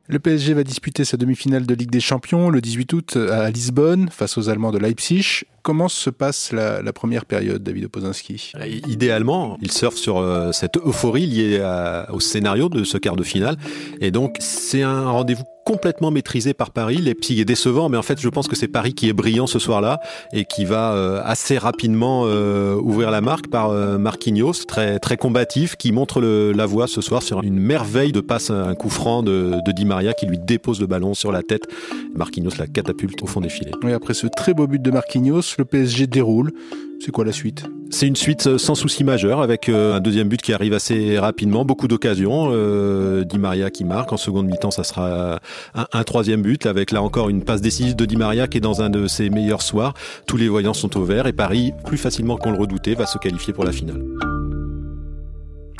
Le 0.07 0.19
PSG 0.19 0.53
va 0.53 0.63
disputer 0.63 1.05
sa 1.05 1.15
demi-finale 1.15 1.65
de 1.65 1.73
Ligue 1.73 1.89
des 1.89 2.01
Champions 2.01 2.49
le 2.49 2.59
18 2.59 2.93
août 2.93 3.17
à 3.17 3.49
Lisbonne 3.49 4.09
face 4.09 4.37
aux 4.37 4.49
Allemands 4.49 4.71
de 4.71 4.77
Leipzig. 4.77 5.43
Comment 5.63 5.87
se 5.87 6.09
passe 6.09 6.51
la, 6.51 6.81
la 6.81 6.91
première 6.91 7.23
période, 7.25 7.63
David 7.63 7.85
Opozinski 7.85 8.51
Idéalement, 8.85 9.57
il 9.61 9.71
surfe 9.71 9.95
sur 9.95 10.17
euh, 10.17 10.51
cette 10.51 10.75
euphorie 10.75 11.25
liée 11.25 11.61
à, 11.61 12.07
au 12.11 12.19
scénario 12.19 12.67
de 12.67 12.83
ce 12.83 12.97
quart 12.97 13.15
de 13.15 13.23
finale. 13.23 13.55
Et 14.01 14.11
donc, 14.11 14.35
c'est 14.41 14.81
un 14.81 15.09
rendez-vous 15.09 15.45
complètement 15.63 16.11
maîtrisé 16.11 16.53
par 16.53 16.71
Paris. 16.71 16.97
Leipzig 16.97 17.39
est 17.39 17.45
décevant, 17.45 17.89
mais 17.89 17.97
en 17.97 18.01
fait, 18.01 18.19
je 18.19 18.29
pense 18.29 18.47
que 18.47 18.55
c'est 18.55 18.67
Paris 18.67 18.93
qui 18.93 19.09
est 19.09 19.13
brillant 19.13 19.47
ce 19.47 19.59
soir-là 19.59 19.99
et 20.33 20.45
qui 20.45 20.65
va 20.65 20.93
euh, 20.93 21.21
assez 21.23 21.57
rapidement 21.57 22.23
euh, 22.25 22.75
ouvrir 22.75 23.11
la 23.11 23.21
marque 23.21 23.47
par 23.47 23.69
euh, 23.69 23.97
Marquinhos, 23.97 24.65
très 24.67 24.99
très 24.99 25.17
combatif, 25.17 25.75
qui 25.75 25.91
montre 25.91 26.19
le, 26.19 26.51
la 26.51 26.65
voie 26.65 26.87
ce 26.87 27.01
soir 27.01 27.23
sur 27.23 27.41
une 27.43 27.59
merveille 27.59 28.11
de 28.11 28.21
passe, 28.21 28.49
un 28.49 28.75
coup 28.75 28.89
franc 28.89 29.23
de, 29.23 29.55
de 29.65 29.71
Di 29.71 29.85
Maria 29.85 30.13
qui 30.13 30.25
lui 30.25 30.37
dépose 30.37 30.81
le 30.81 30.87
ballon 30.87 31.13
sur 31.13 31.31
la 31.31 31.43
tête. 31.43 31.67
Marquinhos 32.15 32.57
la 32.59 32.67
catapulte 32.67 33.21
au 33.23 33.27
fond 33.27 33.41
des 33.41 33.49
filets. 33.49 33.71
Oui, 33.83 33.93
après 33.93 34.13
ce 34.13 34.27
très 34.27 34.53
beau 34.53 34.67
but 34.67 34.81
de 34.81 34.91
Marquinhos, 34.91 35.52
le 35.57 35.65
PSG 35.65 36.07
déroule. 36.07 36.51
C'est 36.99 37.11
quoi 37.11 37.25
la 37.25 37.31
suite? 37.31 37.65
C'est 37.89 38.07
une 38.07 38.15
suite 38.15 38.57
sans 38.57 38.75
souci 38.75 39.03
majeur 39.03 39.41
avec 39.41 39.67
un 39.67 39.99
deuxième 39.99 40.29
but 40.29 40.41
qui 40.41 40.53
arrive 40.53 40.73
assez 40.73 41.19
rapidement, 41.19 41.65
beaucoup 41.65 41.87
d'occasions. 41.87 42.49
Euh, 42.51 43.23
Di 43.25 43.37
Maria 43.37 43.69
qui 43.69 43.83
marque. 43.83 44.13
En 44.13 44.17
seconde 44.17 44.47
mi-temps, 44.47 44.71
ça 44.71 44.83
sera 44.83 45.39
un, 45.75 45.85
un, 45.91 46.03
troisième 46.03 46.41
but 46.41 46.65
avec 46.65 46.91
là 46.91 47.01
encore 47.01 47.29
une 47.29 47.43
passe 47.43 47.61
décisive 47.61 47.95
de 47.95 48.05
Di 48.05 48.15
Maria 48.15 48.47
qui 48.47 48.57
est 48.57 48.61
dans 48.61 48.81
un 48.81 48.89
de 48.89 49.07
ses 49.07 49.29
meilleurs 49.29 49.61
soirs. 49.61 49.93
Tous 50.27 50.37
les 50.37 50.47
voyants 50.47 50.73
sont 50.73 50.97
au 50.97 51.03
vert 51.03 51.27
et 51.27 51.33
Paris, 51.33 51.73
plus 51.85 51.97
facilement 51.97 52.37
qu'on 52.37 52.51
le 52.51 52.57
redoutait, 52.57 52.95
va 52.95 53.05
se 53.05 53.17
qualifier 53.17 53.53
pour 53.53 53.65
la 53.65 53.73
finale. 53.73 54.01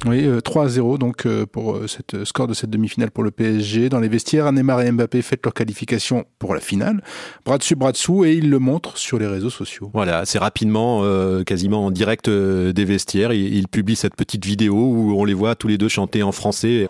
Oui, 0.05 0.25
euh, 0.25 0.41
3 0.41 0.65
à 0.65 0.67
0 0.67 0.97
donc 0.97 1.25
euh, 1.25 1.45
pour 1.45 1.75
euh, 1.75 1.87
cette 1.87 2.25
score 2.25 2.47
de 2.47 2.53
cette 2.53 2.69
demi-finale 2.69 3.09
pour 3.09 3.23
le 3.23 3.31
PSG. 3.31 3.87
Dans 3.87 3.99
les 3.99 4.09
vestiaires, 4.09 4.51
Neymar 4.51 4.81
et 4.81 4.91
Mbappé 4.91 5.21
fêtent 5.21 5.45
leur 5.45 5.53
qualification 5.53 6.25
pour 6.39 6.53
la 6.53 6.59
finale. 6.59 7.01
Bras 7.45 7.57
dessus, 7.57 7.75
bras 7.75 7.93
dessous, 7.93 8.25
et 8.25 8.33
ils 8.33 8.49
le 8.49 8.59
montrent 8.59 8.97
sur 8.97 9.17
les 9.17 9.27
réseaux 9.27 9.49
sociaux. 9.49 9.91
Voilà, 9.93 10.19
assez 10.19 10.37
rapidement, 10.37 11.01
euh, 11.03 11.43
quasiment 11.43 11.85
en 11.85 11.91
direct 11.91 12.27
euh, 12.27 12.73
des 12.73 12.85
vestiaires, 12.85 13.31
ils, 13.31 13.55
ils, 13.55 13.67
publient 13.67 13.95
cette 13.95 14.15
petite 14.15 14.45
vidéo 14.45 14.75
où 14.75 15.19
on 15.19 15.23
les 15.23 15.33
voit 15.33 15.55
tous 15.55 15.67
les 15.67 15.77
deux 15.77 15.87
chanter 15.87 16.21
en 16.21 16.31
français. 16.31 16.89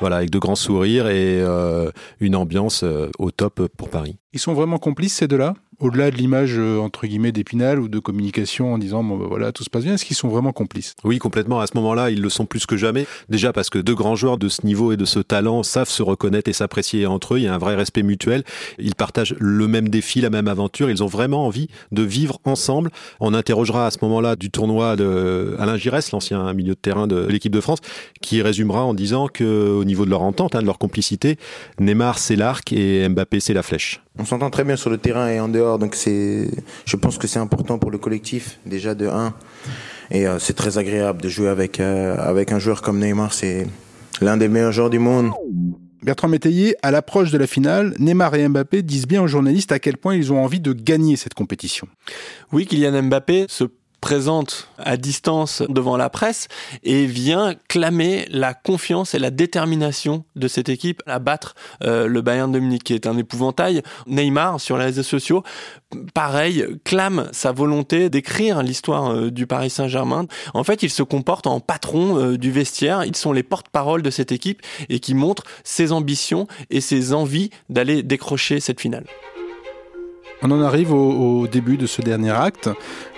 Voilà, 0.00 0.16
avec 0.16 0.30
de 0.30 0.38
grands 0.38 0.56
sourires 0.56 1.06
et 1.06 1.40
euh, 1.40 1.90
une 2.18 2.34
ambiance 2.34 2.84
au 3.18 3.30
top 3.30 3.68
pour 3.76 3.88
Paris. 3.88 4.16
Ils 4.32 4.40
sont 4.40 4.52
vraiment 4.52 4.78
complices 4.78 5.14
ces 5.14 5.28
deux-là? 5.28 5.54
Au-delà 5.82 6.12
de 6.12 6.16
l'image 6.16 6.54
euh, 6.56 6.78
entre 6.78 7.06
guillemets 7.06 7.32
d'épinal 7.32 7.80
ou 7.80 7.88
de 7.88 7.98
communication 7.98 8.72
en 8.72 8.78
disant 8.78 9.02
bon, 9.02 9.16
ben 9.18 9.26
voilà 9.26 9.50
tout 9.50 9.64
se 9.64 9.70
passe 9.70 9.82
bien, 9.82 9.94
est-ce 9.94 10.04
qu'ils 10.04 10.16
sont 10.16 10.28
vraiment 10.28 10.52
complices? 10.52 10.94
Oui, 11.02 11.18
complètement. 11.18 11.60
À 11.60 11.66
ce 11.66 11.72
moment-là, 11.74 12.10
ils 12.10 12.22
le 12.22 12.28
sont 12.30 12.46
plus 12.46 12.66
que 12.66 12.76
jamais. 12.76 13.06
Déjà 13.28 13.52
parce 13.52 13.68
que 13.68 13.80
deux 13.80 13.94
grands 13.94 14.14
joueurs 14.14 14.38
de 14.38 14.48
ce 14.48 14.64
niveau 14.64 14.92
et 14.92 14.96
de 14.96 15.04
ce 15.04 15.18
talent 15.18 15.64
savent 15.64 15.88
se 15.88 16.02
reconnaître 16.02 16.48
et 16.48 16.52
s'apprécier 16.52 17.04
entre 17.06 17.34
eux. 17.34 17.38
Il 17.38 17.44
y 17.44 17.48
a 17.48 17.54
un 17.54 17.58
vrai 17.58 17.74
respect 17.74 18.04
mutuel. 18.04 18.44
Ils 18.78 18.94
partagent 18.94 19.34
le 19.40 19.66
même 19.66 19.88
défi, 19.88 20.20
la 20.20 20.30
même 20.30 20.46
aventure. 20.46 20.88
Ils 20.88 21.02
ont 21.02 21.08
vraiment 21.08 21.46
envie 21.46 21.66
de 21.90 22.02
vivre 22.02 22.38
ensemble. 22.44 22.90
On 23.18 23.34
interrogera 23.34 23.86
à 23.86 23.90
ce 23.90 23.98
moment-là 24.02 24.36
du 24.36 24.50
tournoi 24.50 24.94
de 24.94 25.56
Alain 25.58 25.76
Giresse, 25.76 26.12
l'ancien 26.12 26.52
milieu 26.52 26.74
de 26.74 26.78
terrain 26.80 27.08
de 27.08 27.26
l'équipe 27.26 27.52
de 27.52 27.60
France, 27.60 27.80
qui 28.20 28.40
résumera 28.40 28.84
en 28.84 28.94
disant 28.94 29.26
que 29.26 29.42
au 29.70 29.84
niveau 29.84 30.04
de 30.04 30.10
leur 30.10 30.22
entente, 30.22 30.54
hein, 30.54 30.60
de 30.60 30.66
leur 30.66 30.78
complicité, 30.78 31.38
Neymar 31.80 32.18
c'est 32.18 32.36
l'arc 32.36 32.72
et 32.72 33.08
Mbappé 33.08 33.40
c'est 33.40 33.54
la 33.54 33.64
flèche. 33.64 34.00
On 34.18 34.26
s'entend 34.26 34.50
très 34.50 34.64
bien 34.64 34.76
sur 34.76 34.90
le 34.90 34.98
terrain 34.98 35.28
et 35.28 35.40
en 35.40 35.48
dehors, 35.48 35.71
donc 35.78 35.94
c'est, 35.94 36.50
je 36.84 36.96
pense 36.96 37.18
que 37.18 37.26
c'est 37.26 37.38
important 37.38 37.78
pour 37.78 37.90
le 37.90 37.98
collectif 37.98 38.58
déjà 38.66 38.94
de 38.94 39.06
1 39.06 39.34
et 40.10 40.26
euh, 40.26 40.38
c'est 40.38 40.54
très 40.54 40.78
agréable 40.78 41.22
de 41.22 41.28
jouer 41.28 41.48
avec 41.48 41.80
euh, 41.80 42.16
avec 42.18 42.52
un 42.52 42.58
joueur 42.58 42.82
comme 42.82 42.98
Neymar. 42.98 43.32
C'est 43.32 43.66
l'un 44.20 44.36
des 44.36 44.48
meilleurs 44.48 44.72
joueurs 44.72 44.90
du 44.90 44.98
monde. 44.98 45.30
Bertrand 46.02 46.28
Métayer, 46.28 46.74
à 46.82 46.90
l'approche 46.90 47.30
de 47.30 47.38
la 47.38 47.46
finale, 47.46 47.94
Neymar 47.98 48.34
et 48.34 48.48
Mbappé 48.48 48.82
disent 48.82 49.06
bien 49.06 49.22
aux 49.22 49.28
journalistes 49.28 49.70
à 49.70 49.78
quel 49.78 49.96
point 49.96 50.16
ils 50.16 50.32
ont 50.32 50.42
envie 50.42 50.58
de 50.58 50.72
gagner 50.72 51.14
cette 51.14 51.34
compétition. 51.34 51.86
Oui, 52.50 52.66
Kylian 52.66 53.04
Mbappé 53.04 53.46
se 53.48 53.64
présente 54.02 54.68
à 54.78 54.98
distance 54.98 55.62
devant 55.68 55.96
la 55.96 56.10
presse 56.10 56.48
et 56.82 57.06
vient 57.06 57.54
clamer 57.68 58.26
la 58.30 58.52
confiance 58.52 59.14
et 59.14 59.18
la 59.18 59.30
détermination 59.30 60.24
de 60.36 60.48
cette 60.48 60.68
équipe 60.68 61.02
à 61.06 61.20
battre 61.20 61.54
euh, 61.84 62.06
le 62.08 62.20
Bayern 62.20 62.50
de 62.50 62.58
Munich 62.58 62.82
qui 62.82 62.94
est 62.94 63.06
un 63.06 63.16
épouvantail. 63.16 63.80
Neymar 64.08 64.60
sur 64.60 64.76
les 64.76 64.86
réseaux 64.86 65.04
sociaux, 65.04 65.44
pareil, 66.14 66.66
clame 66.84 67.28
sa 67.32 67.52
volonté 67.52 68.10
d'écrire 68.10 68.62
l'histoire 68.62 69.12
euh, 69.12 69.30
du 69.30 69.46
Paris 69.46 69.70
Saint-Germain. 69.70 70.26
En 70.52 70.64
fait, 70.64 70.82
il 70.82 70.90
se 70.90 71.04
comporte 71.04 71.46
en 71.46 71.60
patron 71.60 72.18
euh, 72.18 72.36
du 72.36 72.50
vestiaire, 72.50 73.04
ils 73.04 73.16
sont 73.16 73.32
les 73.32 73.44
porte-parole 73.44 74.02
de 74.02 74.10
cette 74.10 74.32
équipe 74.32 74.62
et 74.88 74.98
qui 74.98 75.14
montrent 75.14 75.44
ses 75.62 75.92
ambitions 75.92 76.48
et 76.70 76.80
ses 76.80 77.12
envies 77.12 77.50
d'aller 77.70 78.02
décrocher 78.02 78.58
cette 78.58 78.80
finale. 78.80 79.04
On 80.44 80.50
en 80.50 80.60
arrive 80.60 80.92
au, 80.92 81.46
début 81.46 81.76
de 81.76 81.86
ce 81.86 82.02
dernier 82.02 82.30
acte. 82.30 82.68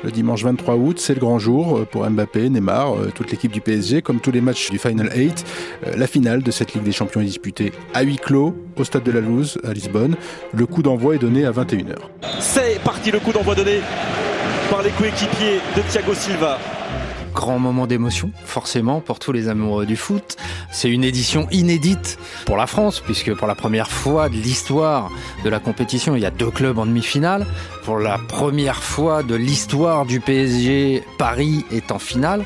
Le 0.03 0.11
dimanche 0.11 0.45
23 0.45 0.75
août, 0.75 1.01
c'est 1.01 1.15
le 1.15 1.21
grand 1.21 1.39
jour 1.39 1.79
euh, 1.79 1.85
pour 1.87 2.09
Mbappé, 2.09 2.51
Neymar, 2.51 2.95
euh, 2.95 3.11
toute 3.15 3.31
l'équipe 3.31 3.51
du 3.51 3.63
PSG, 3.63 4.03
comme 4.03 4.21
tous 4.21 4.31
les 4.31 4.43
matchs 4.43 4.71
du 4.71 4.79
Final 4.79 5.11
8. 5.15 5.45
Euh, 5.87 5.97
la 5.97 6.07
finale 6.07 6.43
de 6.43 6.51
cette 6.51 6.75
Ligue 6.75 6.83
des 6.83 6.93
Champions 6.93 7.23
est 7.23 7.27
disputée 7.27 7.73
à 7.95 8.03
huis 8.03 8.19
clos 8.19 8.55
au 8.77 8.85
stade 8.85 9.05
de 9.05 9.13
la 9.13 9.21
Louse 9.21 9.59
à 9.65 9.73
Lisbonne. 9.73 10.17
Le 10.53 10.67
coup 10.67 10.83
d'envoi 10.83 11.15
est 11.15 11.19
donné 11.19 11.47
à 11.47 11.51
21h. 11.51 11.97
C'est 12.41 12.79
parti 12.85 13.11
le 13.11 13.21
coup 13.21 13.33
d'envoi 13.33 13.55
donné 13.55 13.81
par 14.71 14.83
les 14.83 14.91
coéquipiers 14.91 15.61
de 15.77 15.83
Thiago 15.91 16.13
Silva 16.13 16.59
grand 17.35 17.59
moment 17.59 17.87
d'émotion, 17.87 18.31
forcément, 18.47 19.01
pour 19.01 19.19
tous 19.19 19.33
les 19.33 19.49
amoureux 19.49 19.85
du 19.85 19.97
foot. 19.97 20.37
C'est 20.71 20.89
une 20.89 21.05
édition 21.05 21.47
inédite 21.51 22.19
pour 22.47 22.57
la 22.57 22.67
France, 22.67 23.01
puisque 23.01 23.35
pour 23.35 23.47
la 23.47 23.55
première 23.55 23.91
fois 23.91 24.29
de 24.31 24.37
l'histoire 24.37 25.11
de 25.45 25.51
la 25.51 25.59
compétition, 25.59 26.17
il 26.17 26.23
y 26.23 26.27
a 26.27 26.31
deux 26.31 26.51
clubs 26.51 26.79
en 26.79 26.87
demi-finale. 26.87 27.47
Pour 27.85 27.99
la 27.99 28.19
première 28.19 28.83
fois 28.83 29.23
de 29.23 29.35
l'histoire 29.35 30.07
du 30.07 30.21
PSG, 30.21 31.03
Paris 31.19 31.67
est 31.71 31.93
en 31.93 31.99
finale. 31.99 32.45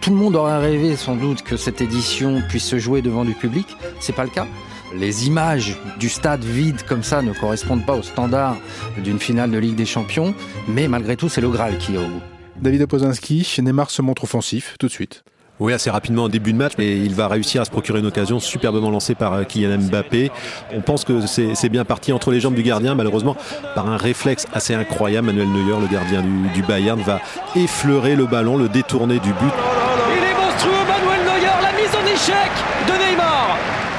Tout 0.00 0.10
le 0.10 0.16
monde 0.16 0.36
aurait 0.36 0.58
rêvé 0.58 0.94
sans 0.94 1.16
doute 1.16 1.42
que 1.42 1.56
cette 1.56 1.80
édition 1.80 2.42
puisse 2.48 2.64
se 2.64 2.78
jouer 2.78 3.02
devant 3.02 3.24
du 3.24 3.32
public. 3.32 3.66
C'est 3.98 4.14
pas 4.14 4.22
le 4.22 4.30
cas. 4.30 4.46
Les 4.94 5.26
images 5.26 5.76
du 5.98 6.08
stade 6.08 6.44
vide 6.44 6.82
comme 6.86 7.02
ça 7.02 7.22
ne 7.22 7.32
correspondent 7.32 7.84
pas 7.84 7.96
aux 7.96 8.02
standards 8.02 8.56
d'une 8.98 9.18
finale 9.18 9.50
de 9.50 9.58
Ligue 9.58 9.74
des 9.74 9.86
Champions, 9.86 10.32
mais 10.68 10.86
malgré 10.86 11.16
tout, 11.16 11.28
c'est 11.28 11.40
le 11.40 11.50
Graal 11.50 11.76
qui 11.78 11.96
est 11.96 11.98
au 11.98 12.06
bout. 12.06 12.35
David 12.60 12.82
Opozinski, 12.82 13.46
Neymar 13.62 13.90
se 13.90 14.02
montre 14.02 14.24
offensif 14.24 14.76
tout 14.78 14.86
de 14.86 14.92
suite. 14.92 15.24
Oui, 15.58 15.72
assez 15.72 15.88
rapidement 15.88 16.24
en 16.24 16.28
début 16.28 16.52
de 16.52 16.58
match, 16.58 16.72
mais 16.76 16.98
il 16.98 17.14
va 17.14 17.28
réussir 17.28 17.62
à 17.62 17.64
se 17.64 17.70
procurer 17.70 18.00
une 18.00 18.06
occasion 18.06 18.40
superbement 18.40 18.90
lancée 18.90 19.14
par 19.14 19.32
euh, 19.32 19.44
Kylian 19.44 19.78
Mbappé. 19.78 20.30
On 20.74 20.82
pense 20.82 21.04
que 21.04 21.26
c'est 21.26 21.68
bien 21.70 21.86
parti 21.86 22.12
entre 22.12 22.30
les 22.30 22.40
jambes 22.40 22.54
du 22.54 22.62
gardien. 22.62 22.94
Malheureusement, 22.94 23.36
par 23.74 23.88
un 23.88 23.96
réflexe 23.96 24.46
assez 24.52 24.74
incroyable, 24.74 25.28
Manuel 25.28 25.48
Neuer, 25.48 25.80
le 25.80 25.86
gardien 25.86 26.20
du, 26.20 26.48
du 26.54 26.62
Bayern, 26.62 27.00
va 27.00 27.20
effleurer 27.54 28.16
le 28.16 28.26
ballon, 28.26 28.58
le 28.58 28.68
détourner 28.68 29.18
du 29.18 29.32
but. 29.32 29.52
Il 30.10 30.22
est 30.22 30.34
monstrueux, 30.34 30.84
Manuel 30.86 31.24
Neuer, 31.24 31.62
la 31.62 31.72
mise 31.72 31.94
en 31.94 32.04
échec 32.04 32.50
de 32.86 32.92
Neymar. 32.92 33.56
Euh, 33.56 33.95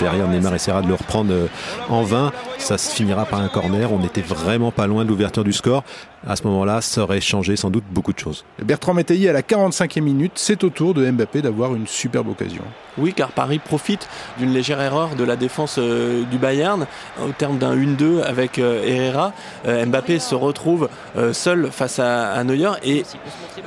derrière, 0.00 0.28
Neymar 0.28 0.54
essaiera 0.54 0.82
de 0.82 0.88
le 0.88 0.94
reprendre 0.94 1.32
euh, 1.32 1.46
en 1.88 2.02
vain. 2.02 2.32
Ça 2.58 2.78
se 2.78 2.94
finira 2.94 3.24
par 3.24 3.40
un 3.40 3.48
corner. 3.48 3.92
On 3.92 3.98
n'était 3.98 4.22
vraiment 4.22 4.70
pas 4.70 4.86
loin 4.86 5.04
de 5.04 5.08
l'ouverture 5.08 5.44
du 5.44 5.52
score. 5.52 5.84
À 6.26 6.36
ce 6.36 6.44
moment-là, 6.44 6.80
ça 6.80 7.02
aurait 7.02 7.20
changé 7.20 7.56
sans 7.56 7.70
doute 7.70 7.84
beaucoup 7.90 8.12
de 8.12 8.18
choses. 8.18 8.44
Bertrand 8.62 8.94
Métayer, 8.94 9.30
à 9.30 9.32
la 9.32 9.42
45e 9.42 10.00
minute, 10.00 10.32
c'est 10.34 10.62
au 10.64 10.70
tour 10.70 10.94
de 10.94 11.10
Mbappé 11.10 11.42
d'avoir 11.42 11.74
une 11.74 11.86
superbe 11.86 12.28
occasion. 12.28 12.62
Oui, 13.00 13.14
car 13.14 13.30
Paris 13.30 13.58
profite 13.58 14.08
d'une 14.38 14.52
légère 14.52 14.80
erreur 14.80 15.16
de 15.16 15.24
la 15.24 15.36
défense 15.36 15.76
euh, 15.78 16.24
du 16.24 16.38
Bayern 16.38 16.86
au 17.22 17.32
terme 17.32 17.58
d'un 17.58 17.76
1-2 17.76 18.22
avec 18.22 18.58
Herrera. 18.58 19.32
Mbappé 19.64 20.18
se 20.18 20.34
retrouve 20.34 20.88
seul 21.32 21.70
face 21.70 21.98
à, 21.98 22.42
Neuer 22.44 22.72
et 22.84 23.04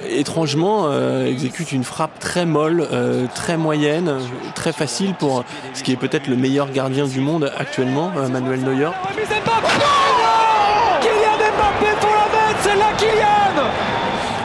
étrangement 0.09 0.91
exécute 1.25 1.71
une 1.71 1.83
frappe 1.83 2.17
très 2.19 2.45
molle, 2.45 2.87
très 3.33 3.57
moyenne, 3.57 4.19
très 4.55 4.73
facile 4.73 5.13
pour 5.13 5.43
ce 5.73 5.83
qui 5.83 5.91
est 5.91 5.97
peut-être 5.97 6.27
le 6.27 6.35
meilleur 6.35 6.71
gardien 6.71 7.05
du 7.05 7.19
monde 7.19 7.51
actuellement, 7.57 8.11
euh, 8.17 8.27
Manuel 8.27 8.61
Neuer. 8.61 8.91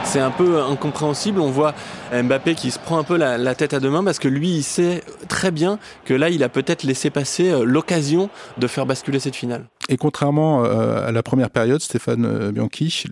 C'est 0.09 0.19
un 0.19 0.31
peu 0.31 0.59
incompréhensible. 0.63 1.39
On 1.39 1.51
voit 1.51 1.75
Mbappé 2.11 2.55
qui 2.55 2.71
se 2.71 2.79
prend 2.79 2.97
un 2.97 3.03
peu 3.03 3.15
la, 3.15 3.53
tête 3.53 3.75
à 3.75 3.79
deux 3.79 3.91
mains 3.91 4.03
parce 4.03 4.17
que 4.17 4.27
lui, 4.27 4.49
il 4.49 4.63
sait 4.63 5.03
très 5.27 5.51
bien 5.51 5.77
que 6.03 6.15
là, 6.15 6.29
il 6.29 6.43
a 6.43 6.49
peut-être 6.49 6.83
laissé 6.83 7.11
passer 7.11 7.51
euh, 7.51 7.63
l'occasion 7.63 8.29
de 8.57 8.65
faire 8.65 8.87
basculer 8.87 9.19
cette 9.19 9.35
finale. 9.35 9.65
Et 9.87 9.97
contrairement 9.97 10.65
euh, 10.65 11.07
à 11.07 11.11
la 11.11 11.21
première 11.21 11.51
période, 11.51 11.81
Stéphane 11.81 12.51
Bianchi, 12.51 13.03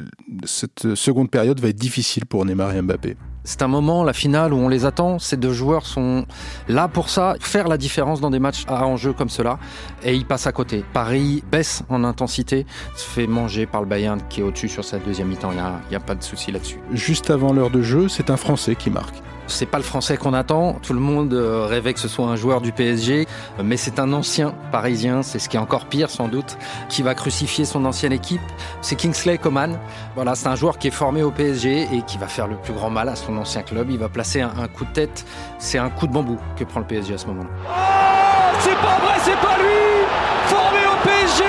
cette 0.44 0.96
seconde 0.96 1.30
période 1.30 1.60
va 1.60 1.70
être 1.70 1.76
difficile 1.76 2.26
pour 2.26 2.46
Neymar 2.46 2.76
et 2.76 2.82
Mbappé. 2.82 3.16
C'est 3.48 3.62
un 3.62 3.70
moment, 3.70 4.04
la 4.04 4.12
finale, 4.12 4.54
où 4.54 4.58
on 4.58 4.68
les 4.68 4.84
attend. 4.84 5.20
Ces 5.20 5.38
deux 5.38 5.54
joueurs 5.54 5.86
sont 5.86 6.26
là 6.68 6.90
pour 6.90 7.08
ça, 7.08 7.36
faire 7.40 7.70
la 7.70 7.78
différence 7.78 8.20
dans 8.20 8.30
des 8.30 8.40
matchs 8.40 8.66
à 8.68 8.86
enjeu 8.86 9.14
comme 9.14 9.30
cela. 9.30 9.58
Et 10.04 10.14
ils 10.16 10.26
passent 10.26 10.48
à 10.48 10.52
côté. 10.52 10.84
Paris 10.92 11.46
baisse 11.50 11.82
en 11.88 12.04
intensité, 12.04 12.66
se 12.98 13.06
fait 13.06 13.26
manger 13.26 13.66
par 13.66 13.80
le 13.80 13.88
Bayern 13.88 14.20
qui 14.28 14.42
est 14.42 14.44
au-dessus 14.44 14.68
sur 14.68 14.84
sa 14.84 15.00
deuxième 15.00 15.30
mi-temps. 15.30 15.52
Il 15.52 15.62
n'y 15.90 15.96
a, 15.96 15.98
a, 15.98 16.02
pas 16.02 16.16
de 16.16 16.24
souci 16.24 16.52
là-dessus. 16.52 16.82
Juste 16.92 17.30
avant 17.30 17.54
l'heure 17.54 17.70
de 17.70 17.82
jeu, 17.82 18.10
c'est 18.10 18.30
un 18.32 18.38
Français 18.38 18.76
qui 18.76 18.90
marque. 18.90 19.16
C'est 19.48 19.66
pas 19.66 19.78
le 19.78 19.84
français 19.84 20.18
qu'on 20.18 20.34
attend. 20.34 20.74
Tout 20.84 20.94
le 20.94 21.00
monde 21.00 21.34
euh, 21.34 21.66
rêvait 21.66 21.94
que 21.94 22.00
ce 22.00 22.10
soit 22.10 22.26
un 22.26 22.36
joueur 22.36 22.60
du 22.60 22.74
PSG, 22.74 23.26
mais 23.64 23.78
c'est 23.78 23.98
un 23.98 24.12
ancien 24.12 24.54
parisien. 24.72 25.24
C'est 25.24 25.40
ce 25.40 25.48
qui 25.48 25.56
est 25.56 25.60
encore 25.60 25.86
pire 25.86 26.10
sans 26.10 26.28
doute, 26.28 26.58
qui 26.90 27.02
va 27.02 27.16
crucifier 27.16 27.64
son 27.64 27.86
ancienne 27.86 28.12
équipe. 28.12 28.42
C'est 28.82 28.96
Kingsley 28.96 29.38
Coman. 29.38 29.80
Voilà, 30.16 30.36
c'est 30.36 30.48
un 30.48 30.56
joueur 30.56 30.78
qui 30.78 30.90
est 30.90 30.92
formé 30.92 31.24
au 31.24 31.32
PSG 31.32 31.88
et 31.94 32.02
qui 32.06 32.18
va 32.18 32.28
faire 32.28 32.48
le 32.48 32.58
plus 32.58 32.74
grand 32.74 32.90
mal 32.90 33.08
à 33.08 33.16
son 33.16 33.38
ancien 33.38 33.64
club. 33.64 33.90
Il 33.90 34.00
va 34.00 34.10
placer 34.10 34.42
un, 34.42 34.68
coup 34.68 34.86
de 34.86 34.92
tête. 34.92 35.26
C'est 35.60 35.78
un 35.78 35.90
coup 35.90 36.08
de 36.08 36.14
bambou 36.14 36.38
que 36.58 36.66
prend 36.66 36.82
le 36.82 36.88
PSG 36.88 37.14
à 37.14 37.18
ce 37.18 37.28
moment-là. 37.28 37.50
Oh, 37.70 38.58
c'est 38.60 38.76
pas 38.76 39.00
vrai, 39.06 39.16
c'est 39.24 39.40
pas 39.40 39.58
lui. 39.58 40.06
Formé 40.48 40.80
au 40.86 41.08
PSG, 41.08 41.44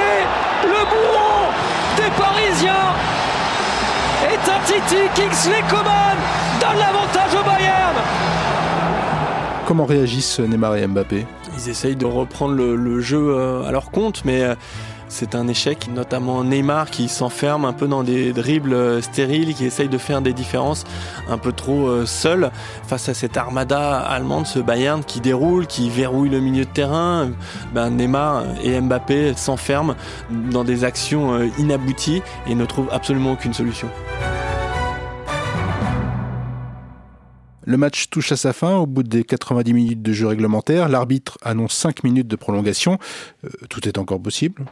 le 0.65 0.85
bourreau 0.89 1.51
des 1.97 2.11
Parisiens 2.17 2.95
est 4.31 4.49
un 4.49 4.61
Titi 4.65 5.03
Kingsley 5.15 5.63
Coman 5.69 6.17
donne 6.61 6.79
l'avantage 6.79 7.35
au 7.35 7.45
Bayern. 7.45 7.95
Comment 9.67 9.85
réagissent 9.85 10.41
Neymar 10.41 10.77
et 10.77 10.87
Mbappé? 10.87 11.27
Ils 11.57 11.69
essayent 11.69 11.97
de 11.97 12.07
reprendre 12.07 12.55
le, 12.55 13.01
jeu 13.01 13.19
euh, 13.19 13.65
à 13.65 13.71
leur 13.71 13.91
compte, 13.91 14.25
mais 14.25 14.43
euh, 14.43 14.55
c'est 15.09 15.35
un 15.35 15.47
échec, 15.47 15.89
notamment 15.95 16.43
Neymar 16.43 16.91
qui 16.91 17.09
s'enferme 17.09 17.65
un 17.65 17.73
peu 17.73 17.87
dans 17.87 18.03
des 18.03 18.33
dribbles 18.33 18.73
euh, 18.73 19.03
stériles, 19.03 19.55
qui 19.55 19.67
essaye 19.67 19.89
de 19.89 19.99
faire 19.99 20.23
des 20.23 20.33
différences 20.33 20.85
un 21.29 21.39
peu 21.39 21.53
trop 21.53 22.07
seul 22.07 22.51
face 22.87 23.09
à 23.09 23.15
cette 23.15 23.37
armada 23.37 23.99
allemande, 23.99 24.47
ce 24.47 24.59
Bayern 24.59 25.05
qui 25.05 25.21
déroule, 25.21 25.67
qui 25.67 25.91
verrouille 25.91 26.31
le 26.31 26.41
milieu 26.41 26.65
de 26.65 26.71
terrain. 26.71 27.29
Ben, 27.75 27.91
Neymar 27.91 28.45
et 28.63 28.81
Mbappé 28.81 29.35
s'enferment 29.37 29.95
dans 30.31 30.65
des 30.65 30.85
actions 30.85 31.41
inabouties 31.59 32.23
et 32.47 32.55
ne 32.55 32.65
trouvent 32.65 32.89
absolument 32.91 33.33
aucune 33.33 33.53
solution. 33.53 33.89
Le 37.69 37.77
match 37.77 38.09
touche 38.09 38.33
à 38.33 38.37
sa 38.37 38.55
fin 38.55 38.77
au 38.77 38.87
bout 38.87 39.03
des 39.03 39.25
90 39.25 39.75
minutes 39.75 40.01
de 40.01 40.15
jeu 40.15 40.27
réglementaire. 40.27 40.89
L'arbitre 40.89 41.37
annonce 41.43 41.75
5 41.75 42.03
minutes 42.03 42.27
de 42.27 42.35
prolongation. 42.35 42.99
Euh, 43.45 43.51
tout 43.69 43.87
est 43.87 43.99
encore 43.99 44.23
possible. 44.23 44.65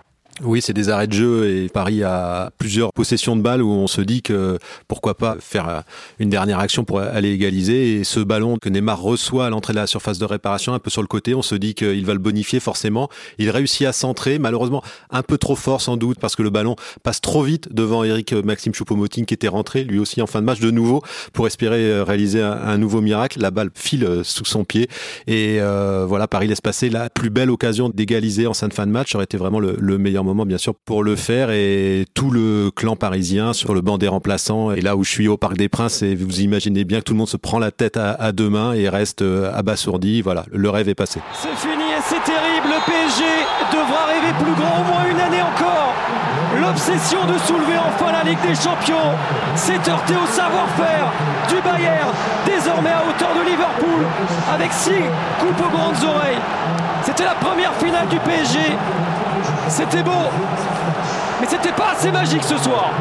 Oui, 0.45 0.61
c'est 0.61 0.75
des 0.75 0.91
arrêts 0.91 1.07
de 1.07 1.15
jeu 1.15 1.49
et 1.49 1.69
Paris 1.71 2.03
a 2.03 2.51
plusieurs 2.59 2.93
possessions 2.93 3.37
de 3.37 3.41
balles 3.41 3.63
où 3.63 3.71
on 3.71 3.87
se 3.87 4.03
dit 4.03 4.21
que 4.21 4.59
pourquoi 4.87 5.17
pas 5.17 5.39
faire 5.41 5.83
une 6.19 6.29
dernière 6.29 6.59
action 6.59 6.85
pour 6.85 7.01
aller 7.01 7.31
égaliser. 7.31 7.95
Et 7.95 8.05
ce 8.05 8.21
ballon 8.21 8.59
que 8.59 8.69
Neymar 8.69 9.01
reçoit 9.01 9.47
à 9.47 9.51
l'entrée 9.51 9.73
de 9.73 9.79
la 9.79 9.87
surface 9.87 10.19
de 10.19 10.27
réparation, 10.27 10.75
un 10.75 10.79
peu 10.79 10.91
sur 10.91 11.01
le 11.01 11.09
côté, 11.09 11.35
on 11.35 11.41
se 11.41 11.55
dit 11.55 11.75
qu'il 11.75 12.05
va 12.05 12.13
le 12.13 12.19
bonifier 12.19 12.61
forcément. 12.61 13.09
Il 13.39 13.49
réussit 13.49 13.87
à 13.87 13.93
centrer, 13.93 14.39
malheureusement 14.39 14.83
un 15.09 15.23
peu 15.23 15.39
trop 15.39 15.57
fort 15.57 15.81
sans 15.81 15.97
doute 15.97 16.19
parce 16.21 16.37
que 16.37 16.43
le 16.43 16.51
ballon 16.51 16.77
passe 17.03 17.23
trop 17.23 17.43
vite 17.43 17.73
devant 17.73 18.05
Eric 18.05 18.35
Maxime 18.35 18.75
Choupo-Moting 18.75 19.25
qui 19.25 19.33
était 19.33 19.49
rentré 19.49 19.85
lui 19.85 19.99
aussi 19.99 20.21
en 20.21 20.27
fin 20.27 20.41
de 20.41 20.47
match 20.47 20.61
de 20.61 20.71
nouveau 20.71 21.03
pour 21.33 21.47
espérer 21.47 22.03
réaliser 22.03 22.43
un, 22.43 22.77
nouveau 22.77 23.01
miracle. 23.01 23.41
La 23.41 23.51
balle 23.51 23.71
file 23.75 24.21
sous 24.23 24.45
son 24.45 24.65
pied 24.65 24.91
et 25.27 25.63
euh, 25.63 26.05
voilà, 26.07 26.29
Paris 26.29 26.47
laisse 26.47 26.61
passer 26.61 26.91
la 26.91 27.09
plus 27.09 27.31
belle 27.31 27.51
occasion 27.51 27.89
d'égaliser 27.89 28.47
en 28.47 28.53
fin 28.53 28.69
de 28.69 28.75
fin 28.75 28.87
de 28.87 28.93
match. 28.93 29.13
Ça 29.13 29.17
aurait 29.17 29.25
été 29.25 29.39
vraiment 29.39 29.61
le, 29.61 29.77
le 29.79 29.97
meilleur 29.97 30.26
moment 30.27 30.45
bien 30.45 30.59
sûr 30.59 30.75
pour 30.75 31.03
le 31.03 31.17
faire 31.17 31.51
et 31.51 32.05
tout 32.15 32.31
le 32.31 32.71
clan 32.71 32.97
parisien 32.97 33.53
sur 33.53 33.73
le 33.73 33.81
banc 33.81 33.97
des 33.97 34.09
remplaçants 34.09 34.73
et 34.73 34.81
là 34.81 34.97
où 34.97 35.05
je 35.05 35.11
suis 35.11 35.29
au 35.29 35.37
Parc 35.37 35.57
des 35.57 35.69
Princes 35.69 36.03
et 36.03 36.15
vous 36.15 36.41
imaginez 36.41 36.85
bien 36.85 36.99
que 36.99 37.05
tout 37.05 37.13
le 37.13 37.19
monde 37.19 37.29
se 37.29 37.37
prend 37.37 37.59
la 37.59 37.71
tête 37.71 37.97
à, 37.97 38.33
deux 38.33 38.51
mains 38.51 38.73
et 38.75 38.89
reste 38.89 39.23
euh, 39.23 39.51
abasourdi. 39.55 40.21
Voilà, 40.21 40.45
le 40.53 40.69
rêve 40.69 40.89
est 40.89 40.95
passé. 40.95 41.21
C'est 41.33 41.57
fini 41.57 41.85
et 41.85 42.03
c'est 42.05 42.23
terrible. 42.25 42.67
Le 42.67 42.81
PSG 42.85 43.25
devra 43.73 44.07
rêver 44.07 44.35
plus 44.39 44.53
grand 44.53 44.81
au 44.81 44.85
moins 44.85 45.05
une 45.11 45.21
année 45.21 45.43
encore. 45.43 45.95
L'obsession 46.61 47.25
de 47.27 47.39
soulever 47.39 47.79
enfin 47.79 48.13
la 48.13 48.25
Ligue 48.25 48.41
des 48.43 48.55
Champions 48.55 49.15
s'est 49.55 49.79
heurtée 49.89 50.15
au 50.15 50.27
savoir-faire 50.27 51.13
du 51.49 51.57
Bayern, 51.63 52.11
désormais 52.47 52.91
à 52.91 53.03
hauteur 53.09 53.31
de 53.35 53.49
Liverpool, 53.49 54.05
avec 54.53 54.73
six 54.73 55.05
coupes 55.39 55.67
aux 55.67 55.77
grandes 55.77 56.03
oreilles. 56.03 56.41
C'était 57.03 57.25
la 57.25 57.35
première 57.35 57.75
finale 57.75 58.09
du 58.09 58.19
PSG. 58.19 58.59
C'était 59.69 60.03
beau, 60.03 60.11
mais 61.41 61.47
c'était 61.47 61.73
pas 61.73 61.93
assez 61.93 62.11
magique 62.13 62.45
ce 62.45 62.57
soir. 62.57 62.93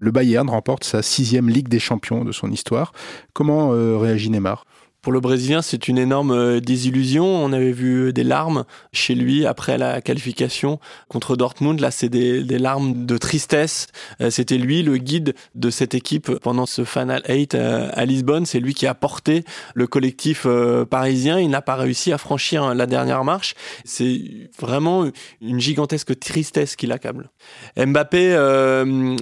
Le 0.00 0.10
Bayern 0.10 0.50
remporte 0.50 0.82
sa 0.82 1.02
sixième 1.02 1.48
Ligue 1.48 1.68
des 1.68 1.78
Champions 1.78 2.24
de 2.24 2.32
son 2.32 2.50
histoire. 2.50 2.92
Comment 3.32 3.72
euh, 3.72 3.96
réagit 3.96 4.30
Neymar? 4.30 4.64
Pour 5.02 5.12
le 5.12 5.18
Brésilien, 5.18 5.62
c'est 5.62 5.88
une 5.88 5.98
énorme 5.98 6.30
euh, 6.30 6.60
désillusion. 6.60 7.26
On 7.26 7.52
avait 7.52 7.72
vu 7.72 8.06
euh, 8.06 8.12
des 8.12 8.22
larmes 8.22 8.64
chez 8.92 9.16
lui 9.16 9.44
après 9.46 9.76
la 9.76 10.00
qualification 10.00 10.78
contre 11.08 11.34
Dortmund. 11.34 11.80
Là, 11.80 11.90
c'est 11.90 12.08
des, 12.08 12.42
larmes 12.58 13.04
de 13.04 13.18
tristesse. 13.18 13.88
Euh, 14.20 14.30
c'était 14.30 14.58
lui 14.58 14.84
le 14.84 14.98
guide 14.98 15.34
de 15.56 15.70
cette 15.70 15.94
équipe 15.94 16.30
pendant 16.38 16.66
ce 16.66 16.84
Final 16.84 17.22
8 17.28 17.56
à 17.56 18.04
Lisbonne. 18.04 18.46
C'est 18.46 18.60
lui 18.60 18.74
qui 18.74 18.86
a 18.86 18.94
porté 18.94 19.44
le 19.74 19.88
collectif 19.88 20.46
parisien. 20.88 21.40
Il 21.40 21.50
n'a 21.50 21.62
pas 21.62 21.74
réussi 21.74 22.12
à 22.12 22.18
franchir 22.18 22.72
la 22.72 22.86
dernière 22.86 23.24
marche. 23.24 23.54
C'est 23.84 24.20
vraiment 24.60 25.06
une 25.40 25.58
gigantesque 25.58 26.16
tristesse 26.20 26.76
qui 26.76 26.86
l'accable. 26.86 27.30
Mbappé 27.76 28.36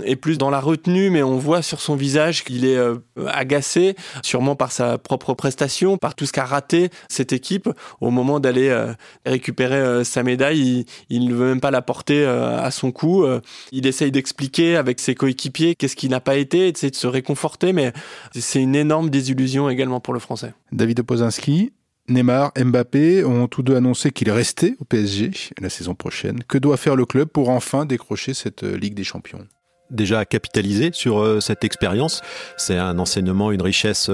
est 0.04 0.16
plus 0.16 0.36
dans 0.36 0.50
la 0.50 0.60
retenue, 0.60 1.08
mais 1.08 1.22
on 1.22 1.38
voit 1.38 1.62
sur 1.62 1.80
son 1.80 1.96
visage 1.96 2.44
qu'il 2.44 2.66
est 2.66 2.78
agacé, 3.26 3.96
sûrement 4.22 4.56
par 4.56 4.72
sa 4.72 4.98
propre 4.98 5.32
prestation 5.34 5.69
par 5.96 6.14
tout 6.14 6.26
ce 6.26 6.32
qu'a 6.32 6.44
raté 6.44 6.90
cette 7.08 7.32
équipe 7.32 7.68
au 8.00 8.10
moment 8.10 8.40
d'aller 8.40 8.68
euh, 8.68 8.92
récupérer 9.24 9.76
euh, 9.76 10.04
sa 10.04 10.22
médaille. 10.22 10.84
Il, 11.08 11.28
ne 11.28 11.34
veut 11.34 11.48
même 11.48 11.60
pas 11.60 11.70
la 11.70 11.82
porter 11.82 12.24
euh, 12.24 12.60
à 12.60 12.70
son 12.70 12.92
cou. 12.92 13.26
il 13.72 13.86
essaye 13.86 14.10
d'expliquer 14.10 14.76
avec 14.76 15.00
ses 15.00 15.14
coéquipiers 15.14 15.74
qu'est-ce 15.74 15.96
qui 15.96 16.08
n'a 16.08 16.20
pas 16.20 16.36
été, 16.36 16.72
d'essayer 16.72 16.90
de 16.90 16.96
se 16.96 17.06
réconforter, 17.06 17.72
mais 17.72 17.92
c'est 18.32 18.62
une 18.62 18.74
énorme 18.74 19.10
désillusion 19.10 19.68
également 19.68 20.00
pour 20.00 20.14
le 20.14 20.20
Français. 20.20 20.52
David 20.72 21.00
Opozinski, 21.00 21.72
Neymar, 22.08 22.52
Mbappé 22.56 23.24
ont 23.24 23.46
tous 23.46 23.62
deux 23.62 23.76
annoncé 23.76 24.10
qu'ils 24.10 24.30
restaient 24.30 24.76
au 24.80 24.84
PSG 24.84 25.30
la 25.60 25.70
saison 25.70 25.94
prochaine. 25.94 26.42
Que 26.48 26.58
doit 26.58 26.76
faire 26.76 26.96
le 26.96 27.06
club 27.06 27.28
pour 27.28 27.50
enfin 27.50 27.86
décrocher 27.86 28.34
cette 28.34 28.62
Ligue 28.62 28.94
des 28.94 29.04
Champions? 29.04 29.46
Déjà 29.90 30.24
capitaliser 30.24 30.90
sur 30.92 31.42
cette 31.42 31.64
expérience. 31.64 32.22
C'est 32.56 32.78
un 32.78 32.98
enseignement, 32.98 33.50
une 33.50 33.62
richesse 33.62 34.10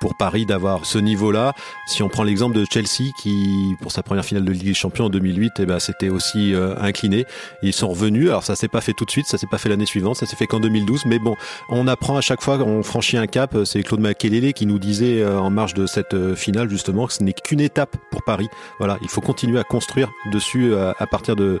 pour 0.00 0.16
Paris 0.16 0.46
d'avoir 0.46 0.84
ce 0.84 0.98
niveau-là. 0.98 1.54
Si 1.86 2.02
on 2.02 2.08
prend 2.08 2.22
l'exemple 2.22 2.56
de 2.56 2.64
Chelsea 2.70 3.12
qui, 3.20 3.74
pour 3.80 3.92
sa 3.92 4.02
première 4.02 4.24
finale 4.24 4.44
de 4.44 4.52
Ligue 4.52 4.64
des 4.64 4.74
Champions 4.74 5.06
en 5.06 5.10
2008, 5.10 5.52
eh 5.58 5.66
ben, 5.66 5.78
c'était 5.78 6.08
aussi 6.08 6.54
euh, 6.54 6.74
incliné. 6.80 7.24
Ils 7.62 7.72
sont 7.72 7.88
revenus. 7.88 8.28
Alors 8.28 8.44
ça 8.44 8.56
s'est 8.56 8.68
pas 8.68 8.80
fait 8.80 8.92
tout 8.92 9.04
de 9.04 9.10
suite, 9.10 9.26
ça 9.26 9.38
s'est 9.38 9.46
pas 9.46 9.58
fait 9.58 9.68
l'année 9.68 9.86
suivante, 9.86 10.16
ça 10.16 10.26
s'est 10.26 10.36
fait 10.36 10.46
qu'en 10.46 10.60
2012. 10.60 11.06
Mais 11.06 11.18
bon, 11.18 11.36
on 11.68 11.86
apprend 11.86 12.16
à 12.16 12.20
chaque 12.20 12.42
fois 12.42 12.58
qu'on 12.58 12.82
franchit 12.82 13.16
un 13.16 13.26
cap. 13.26 13.56
C'est 13.64 13.82
Claude 13.82 14.00
Makelele 14.00 14.52
qui 14.52 14.66
nous 14.66 14.78
disait 14.78 15.22
euh, 15.22 15.38
en 15.38 15.50
marge 15.50 15.74
de 15.74 15.86
cette 15.86 16.14
euh, 16.14 16.34
finale 16.34 16.68
justement 16.68 17.06
que 17.06 17.12
ce 17.12 17.22
n'est 17.22 17.32
qu'une 17.32 17.60
étape 17.60 17.96
pour 18.10 18.22
Paris. 18.22 18.48
Voilà, 18.78 18.98
il 19.02 19.08
faut 19.08 19.20
continuer 19.20 19.58
à 19.58 19.64
construire 19.64 20.10
dessus 20.32 20.74
à, 20.74 21.06
partir 21.06 21.36
de, 21.36 21.58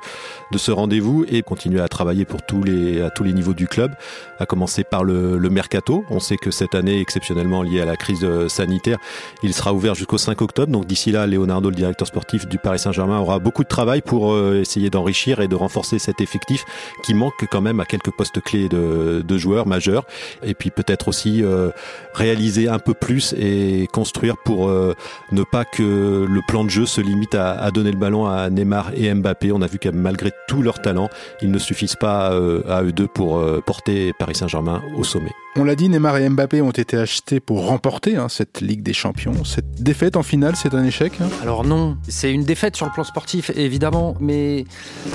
de 0.52 0.58
ce 0.58 0.70
rendez-vous 0.70 1.24
et 1.28 1.42
continuer 1.42 1.80
à 1.80 1.88
travailler 1.88 2.24
pour 2.24 2.42
tous 2.42 2.62
les, 2.62 3.00
à 3.00 3.10
tous 3.10 3.24
les 3.24 3.32
niveaux 3.32 3.54
du 3.54 3.66
club, 3.66 3.94
à 4.38 4.46
commencer 4.46 4.84
par 4.84 5.04
le, 5.04 5.38
le 5.38 5.50
mercato. 5.50 6.04
On 6.10 6.20
sait 6.20 6.36
que 6.36 6.50
cette 6.50 6.74
année, 6.74 7.00
exceptionnellement 7.00 7.62
liée 7.62 7.80
à 7.80 7.84
la 7.84 7.96
crise 7.96 8.24
euh, 8.24 8.27
sanitaire. 8.48 8.98
Il 9.42 9.54
sera 9.54 9.72
ouvert 9.72 9.94
jusqu'au 9.94 10.18
5 10.18 10.40
octobre. 10.42 10.72
Donc 10.72 10.86
d'ici 10.86 11.12
là, 11.12 11.26
Leonardo, 11.26 11.70
le 11.70 11.76
directeur 11.76 12.06
sportif 12.06 12.46
du 12.46 12.58
Paris 12.58 12.78
Saint-Germain, 12.78 13.18
aura 13.18 13.38
beaucoup 13.38 13.62
de 13.62 13.68
travail 13.68 14.02
pour 14.02 14.32
euh, 14.32 14.60
essayer 14.60 14.90
d'enrichir 14.90 15.40
et 15.40 15.48
de 15.48 15.54
renforcer 15.54 15.98
cet 15.98 16.20
effectif 16.20 16.64
qui 17.02 17.14
manque 17.14 17.46
quand 17.50 17.60
même 17.60 17.80
à 17.80 17.84
quelques 17.84 18.10
postes 18.10 18.40
clés 18.40 18.68
de, 18.68 19.38
joueurs 19.38 19.66
majeurs. 19.66 20.04
Et 20.42 20.54
puis 20.54 20.70
peut-être 20.70 21.08
aussi 21.08 21.44
euh, 21.44 21.70
réaliser 22.12 22.68
un 22.68 22.80
peu 22.80 22.94
plus 22.94 23.34
et 23.38 23.86
construire 23.92 24.36
pour 24.36 24.68
ne 24.68 25.42
pas 25.44 25.64
que 25.64 26.26
le 26.28 26.40
plan 26.48 26.64
de 26.64 26.70
jeu 26.70 26.86
se 26.86 27.00
limite 27.00 27.34
à, 27.34 27.70
donner 27.70 27.92
le 27.92 27.96
ballon 27.96 28.26
à 28.26 28.50
Neymar 28.50 28.90
et 28.96 29.12
Mbappé. 29.14 29.52
On 29.52 29.62
a 29.62 29.66
vu 29.66 29.78
que 29.78 29.88
malgré 29.88 30.32
tout 30.48 30.62
leur 30.62 30.82
talent, 30.82 31.08
ils 31.40 31.50
ne 31.50 31.58
suffisent 31.58 31.96
pas 31.96 32.28
à 32.28 32.82
eux 32.82 32.92
deux 32.92 33.06
pour 33.06 33.40
porter 33.64 34.12
Paris 34.18 34.34
Saint-Germain 34.34 34.82
au 34.96 35.04
sommet. 35.04 35.30
On 35.56 35.64
l'a 35.64 35.74
dit, 35.74 35.88
Neymar 35.88 36.18
et 36.18 36.28
Mbappé 36.28 36.62
ont 36.62 36.70
été 36.70 36.96
achetés 36.96 37.40
pour 37.40 37.66
remporter 37.66 38.16
hein, 38.18 38.28
cette 38.28 38.60
Ligue 38.60 38.82
des 38.82 38.92
Champions. 38.92 39.44
Cette 39.44 39.82
défaite 39.82 40.16
en 40.16 40.22
finale, 40.22 40.56
c'est 40.56 40.74
un 40.74 40.84
échec 40.84 41.12
hein 41.20 41.28
Alors 41.42 41.64
non, 41.64 41.96
c'est 42.08 42.32
une 42.32 42.44
défaite 42.44 42.76
sur 42.76 42.86
le 42.86 42.92
plan 42.92 43.04
sportif, 43.04 43.50
évidemment, 43.54 44.14
mais 44.20 44.64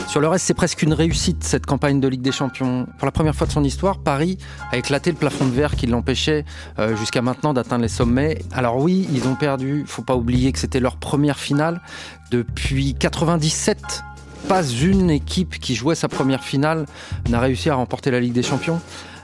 sur 0.08 0.22
le 0.22 0.28
reste, 0.28 0.46
c'est 0.46 0.54
presque 0.54 0.82
une 0.82 0.94
réussite, 0.94 1.44
cette 1.44 1.66
campagne 1.66 2.00
de 2.00 2.08
Ligue 2.08 2.22
des 2.22 2.32
Champions. 2.32 2.88
Pour 2.98 3.06
la 3.06 3.12
première 3.12 3.36
fois 3.36 3.48
de 3.48 3.52
son 3.52 3.64
histoire, 3.64 4.00
Paris 4.00 4.38
a 4.72 4.78
éclaté 4.78 5.12
le 5.12 5.18
plafond 5.18 5.46
de 5.46 5.52
verre 5.52 5.76
qui 5.76 5.88
l'empêchait 5.88 6.46
euh, 6.80 6.96
jusqu'à 6.96 7.22
maintenant 7.22 7.54
d'atteindre 7.54 7.84
les 7.84 7.90
sommets. 7.90 8.40
Alors 8.52 8.78
oui, 8.78 9.08
ils 9.14 9.28
ont 9.28 9.36
perdu, 9.36 9.84
faut 9.86 10.04
pas 10.04 10.16
oublier 10.16 10.52
que 10.52 10.60
c'était 10.60 10.80
leur 10.80 10.98
première 10.98 11.40
finale 11.40 11.82
depuis 12.32 12.96
97 12.96 14.04
pas 14.48 14.64
une 14.64 15.10
équipe 15.10 15.60
qui 15.60 15.74
jouait 15.74 15.96
sa 15.96 16.10
première 16.10 16.44
finale 16.44 16.86
n'a 17.30 17.40
réussi 17.40 17.70
à 17.70 17.76
remporter 17.76 18.12
la 18.12 18.20
Ligue 18.20 18.34
des 18.34 18.44
Champions. 18.44 18.82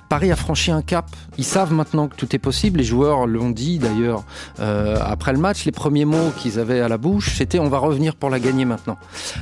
Paris 0.10 0.32
a 0.32 0.36
franchi 0.36 0.72
un 0.72 0.82
cap. 0.82 1.06
Ils 1.38 1.43
savent 1.43 1.72
maintenant 1.72 2.08
que 2.08 2.15
tout 2.15 2.36
est 2.36 2.39
possible. 2.39 2.80
Les 2.80 2.84
joueurs 2.84 3.28
l'ont 3.28 3.52
dit 3.52 3.78
d'ailleurs 3.78 4.24
euh, 4.60 4.98
après 5.06 5.32
le 5.34 5.38
match. 5.38 5.65
Les 5.65 5.72
premiers 5.72 6.06
mots 6.06 6.32
qu'ils 6.36 6.60
avaient 6.60 6.82
à 6.82 6.88
la 6.88 6.98
bouche, 6.98 7.36
c'était 7.36 7.60
on 7.60 7.69
va 7.69 7.78
revenir 7.78 8.15
pour 8.15 8.32
la 8.32 8.39
gagner 8.39 8.65
maintenant. 8.65 8.98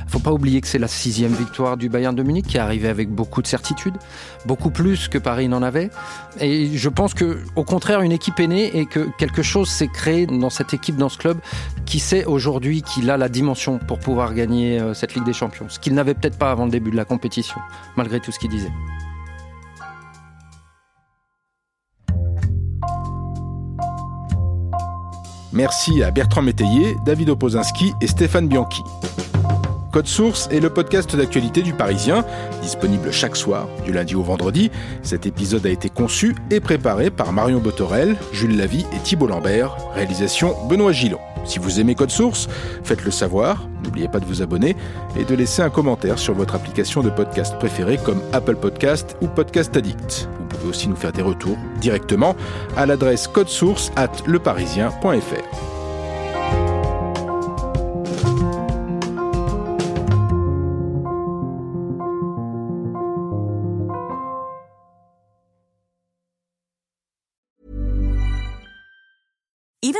Faut 0.08 0.18
pas 0.18 0.30
oublier 0.30 0.60
que 0.60 0.66
c'est 0.66 0.78
la 0.78 0.86
sixième 0.86 1.32
victoire 1.32 1.78
du 1.78 1.88
Bayern 1.88 2.14
de 2.14 2.22
Munich 2.22 2.46
qui 2.46 2.58
est 2.58 2.60
arrivée 2.60 2.88
avec 2.88 3.08
beaucoup 3.08 3.40
de 3.40 3.46
certitude, 3.46 3.94
beaucoup 4.44 4.68
plus 4.68 5.08
que 5.08 5.16
Paris 5.16 5.48
n'en 5.48 5.62
avait. 5.62 5.88
Et 6.38 6.76
je 6.76 6.88
pense 6.90 7.14
que, 7.14 7.38
au 7.56 7.64
contraire, 7.64 8.02
une 8.02 8.12
équipe 8.12 8.38
est 8.38 8.46
née 8.46 8.76
et 8.76 8.84
que 8.84 9.08
quelque 9.16 9.42
chose 9.42 9.70
s'est 9.70 9.88
créé 9.88 10.26
dans 10.26 10.50
cette 10.50 10.74
équipe, 10.74 10.96
dans 10.96 11.08
ce 11.08 11.16
club, 11.16 11.38
qui 11.86 11.98
sait 11.98 12.26
aujourd'hui 12.26 12.82
qu'il 12.82 13.10
a 13.10 13.16
la 13.16 13.30
dimension 13.30 13.78
pour 13.78 13.98
pouvoir 13.98 14.34
gagner 14.34 14.78
euh, 14.78 14.92
cette 14.92 15.14
Ligue 15.14 15.24
des 15.24 15.32
Champions. 15.32 15.66
Ce 15.70 15.78
qu'il 15.78 15.94
n'avait 15.94 16.14
peut-être 16.14 16.36
pas 16.36 16.50
avant 16.50 16.66
le 16.66 16.70
début 16.70 16.90
de 16.90 16.96
la 16.96 17.06
compétition, 17.06 17.58
malgré 17.96 18.20
tout 18.20 18.32
ce 18.32 18.38
qu'il 18.38 18.50
disait. 18.50 18.70
Merci 25.58 26.04
à 26.04 26.12
Bertrand 26.12 26.40
Métayer, 26.40 26.98
David 27.04 27.30
Opozinski 27.30 27.92
et 28.00 28.06
Stéphane 28.06 28.46
Bianchi. 28.46 28.84
Code 29.90 30.06
Source 30.06 30.48
est 30.52 30.60
le 30.60 30.68
podcast 30.68 31.16
d'actualité 31.16 31.62
du 31.62 31.72
Parisien, 31.72 32.24
disponible 32.60 33.10
chaque 33.10 33.36
soir, 33.36 33.68
du 33.84 33.92
lundi 33.92 34.14
au 34.14 34.22
vendredi. 34.22 34.70
Cet 35.02 35.24
épisode 35.24 35.64
a 35.64 35.70
été 35.70 35.88
conçu 35.88 36.36
et 36.50 36.60
préparé 36.60 37.10
par 37.10 37.32
Marion 37.32 37.58
Botorel, 37.58 38.16
Jules 38.32 38.56
Lavie 38.56 38.84
et 38.94 38.98
Thibault 39.02 39.28
Lambert. 39.28 39.76
Réalisation 39.94 40.54
Benoît 40.68 40.92
Gillon. 40.92 41.18
Si 41.46 41.58
vous 41.58 41.80
aimez 41.80 41.94
Code 41.94 42.10
Source, 42.10 42.48
faites-le 42.84 43.10
savoir. 43.10 43.66
N'oubliez 43.82 44.08
pas 44.08 44.20
de 44.20 44.26
vous 44.26 44.42
abonner 44.42 44.76
et 45.18 45.24
de 45.24 45.34
laisser 45.34 45.62
un 45.62 45.70
commentaire 45.70 46.18
sur 46.18 46.34
votre 46.34 46.54
application 46.54 47.02
de 47.02 47.08
podcast 47.08 47.56
préférée 47.58 47.96
comme 47.96 48.20
Apple 48.34 48.56
Podcast 48.56 49.16
ou 49.22 49.26
Podcast 49.26 49.74
Addict. 49.74 50.28
Vous 50.38 50.46
pouvez 50.48 50.68
aussi 50.68 50.88
nous 50.88 50.96
faire 50.96 51.12
des 51.12 51.22
retours 51.22 51.56
directement 51.80 52.36
à 52.76 52.84
l'adresse 52.84 53.26
codesource 53.26 53.90
at 53.96 54.12
leparisien.fr. 54.26 55.77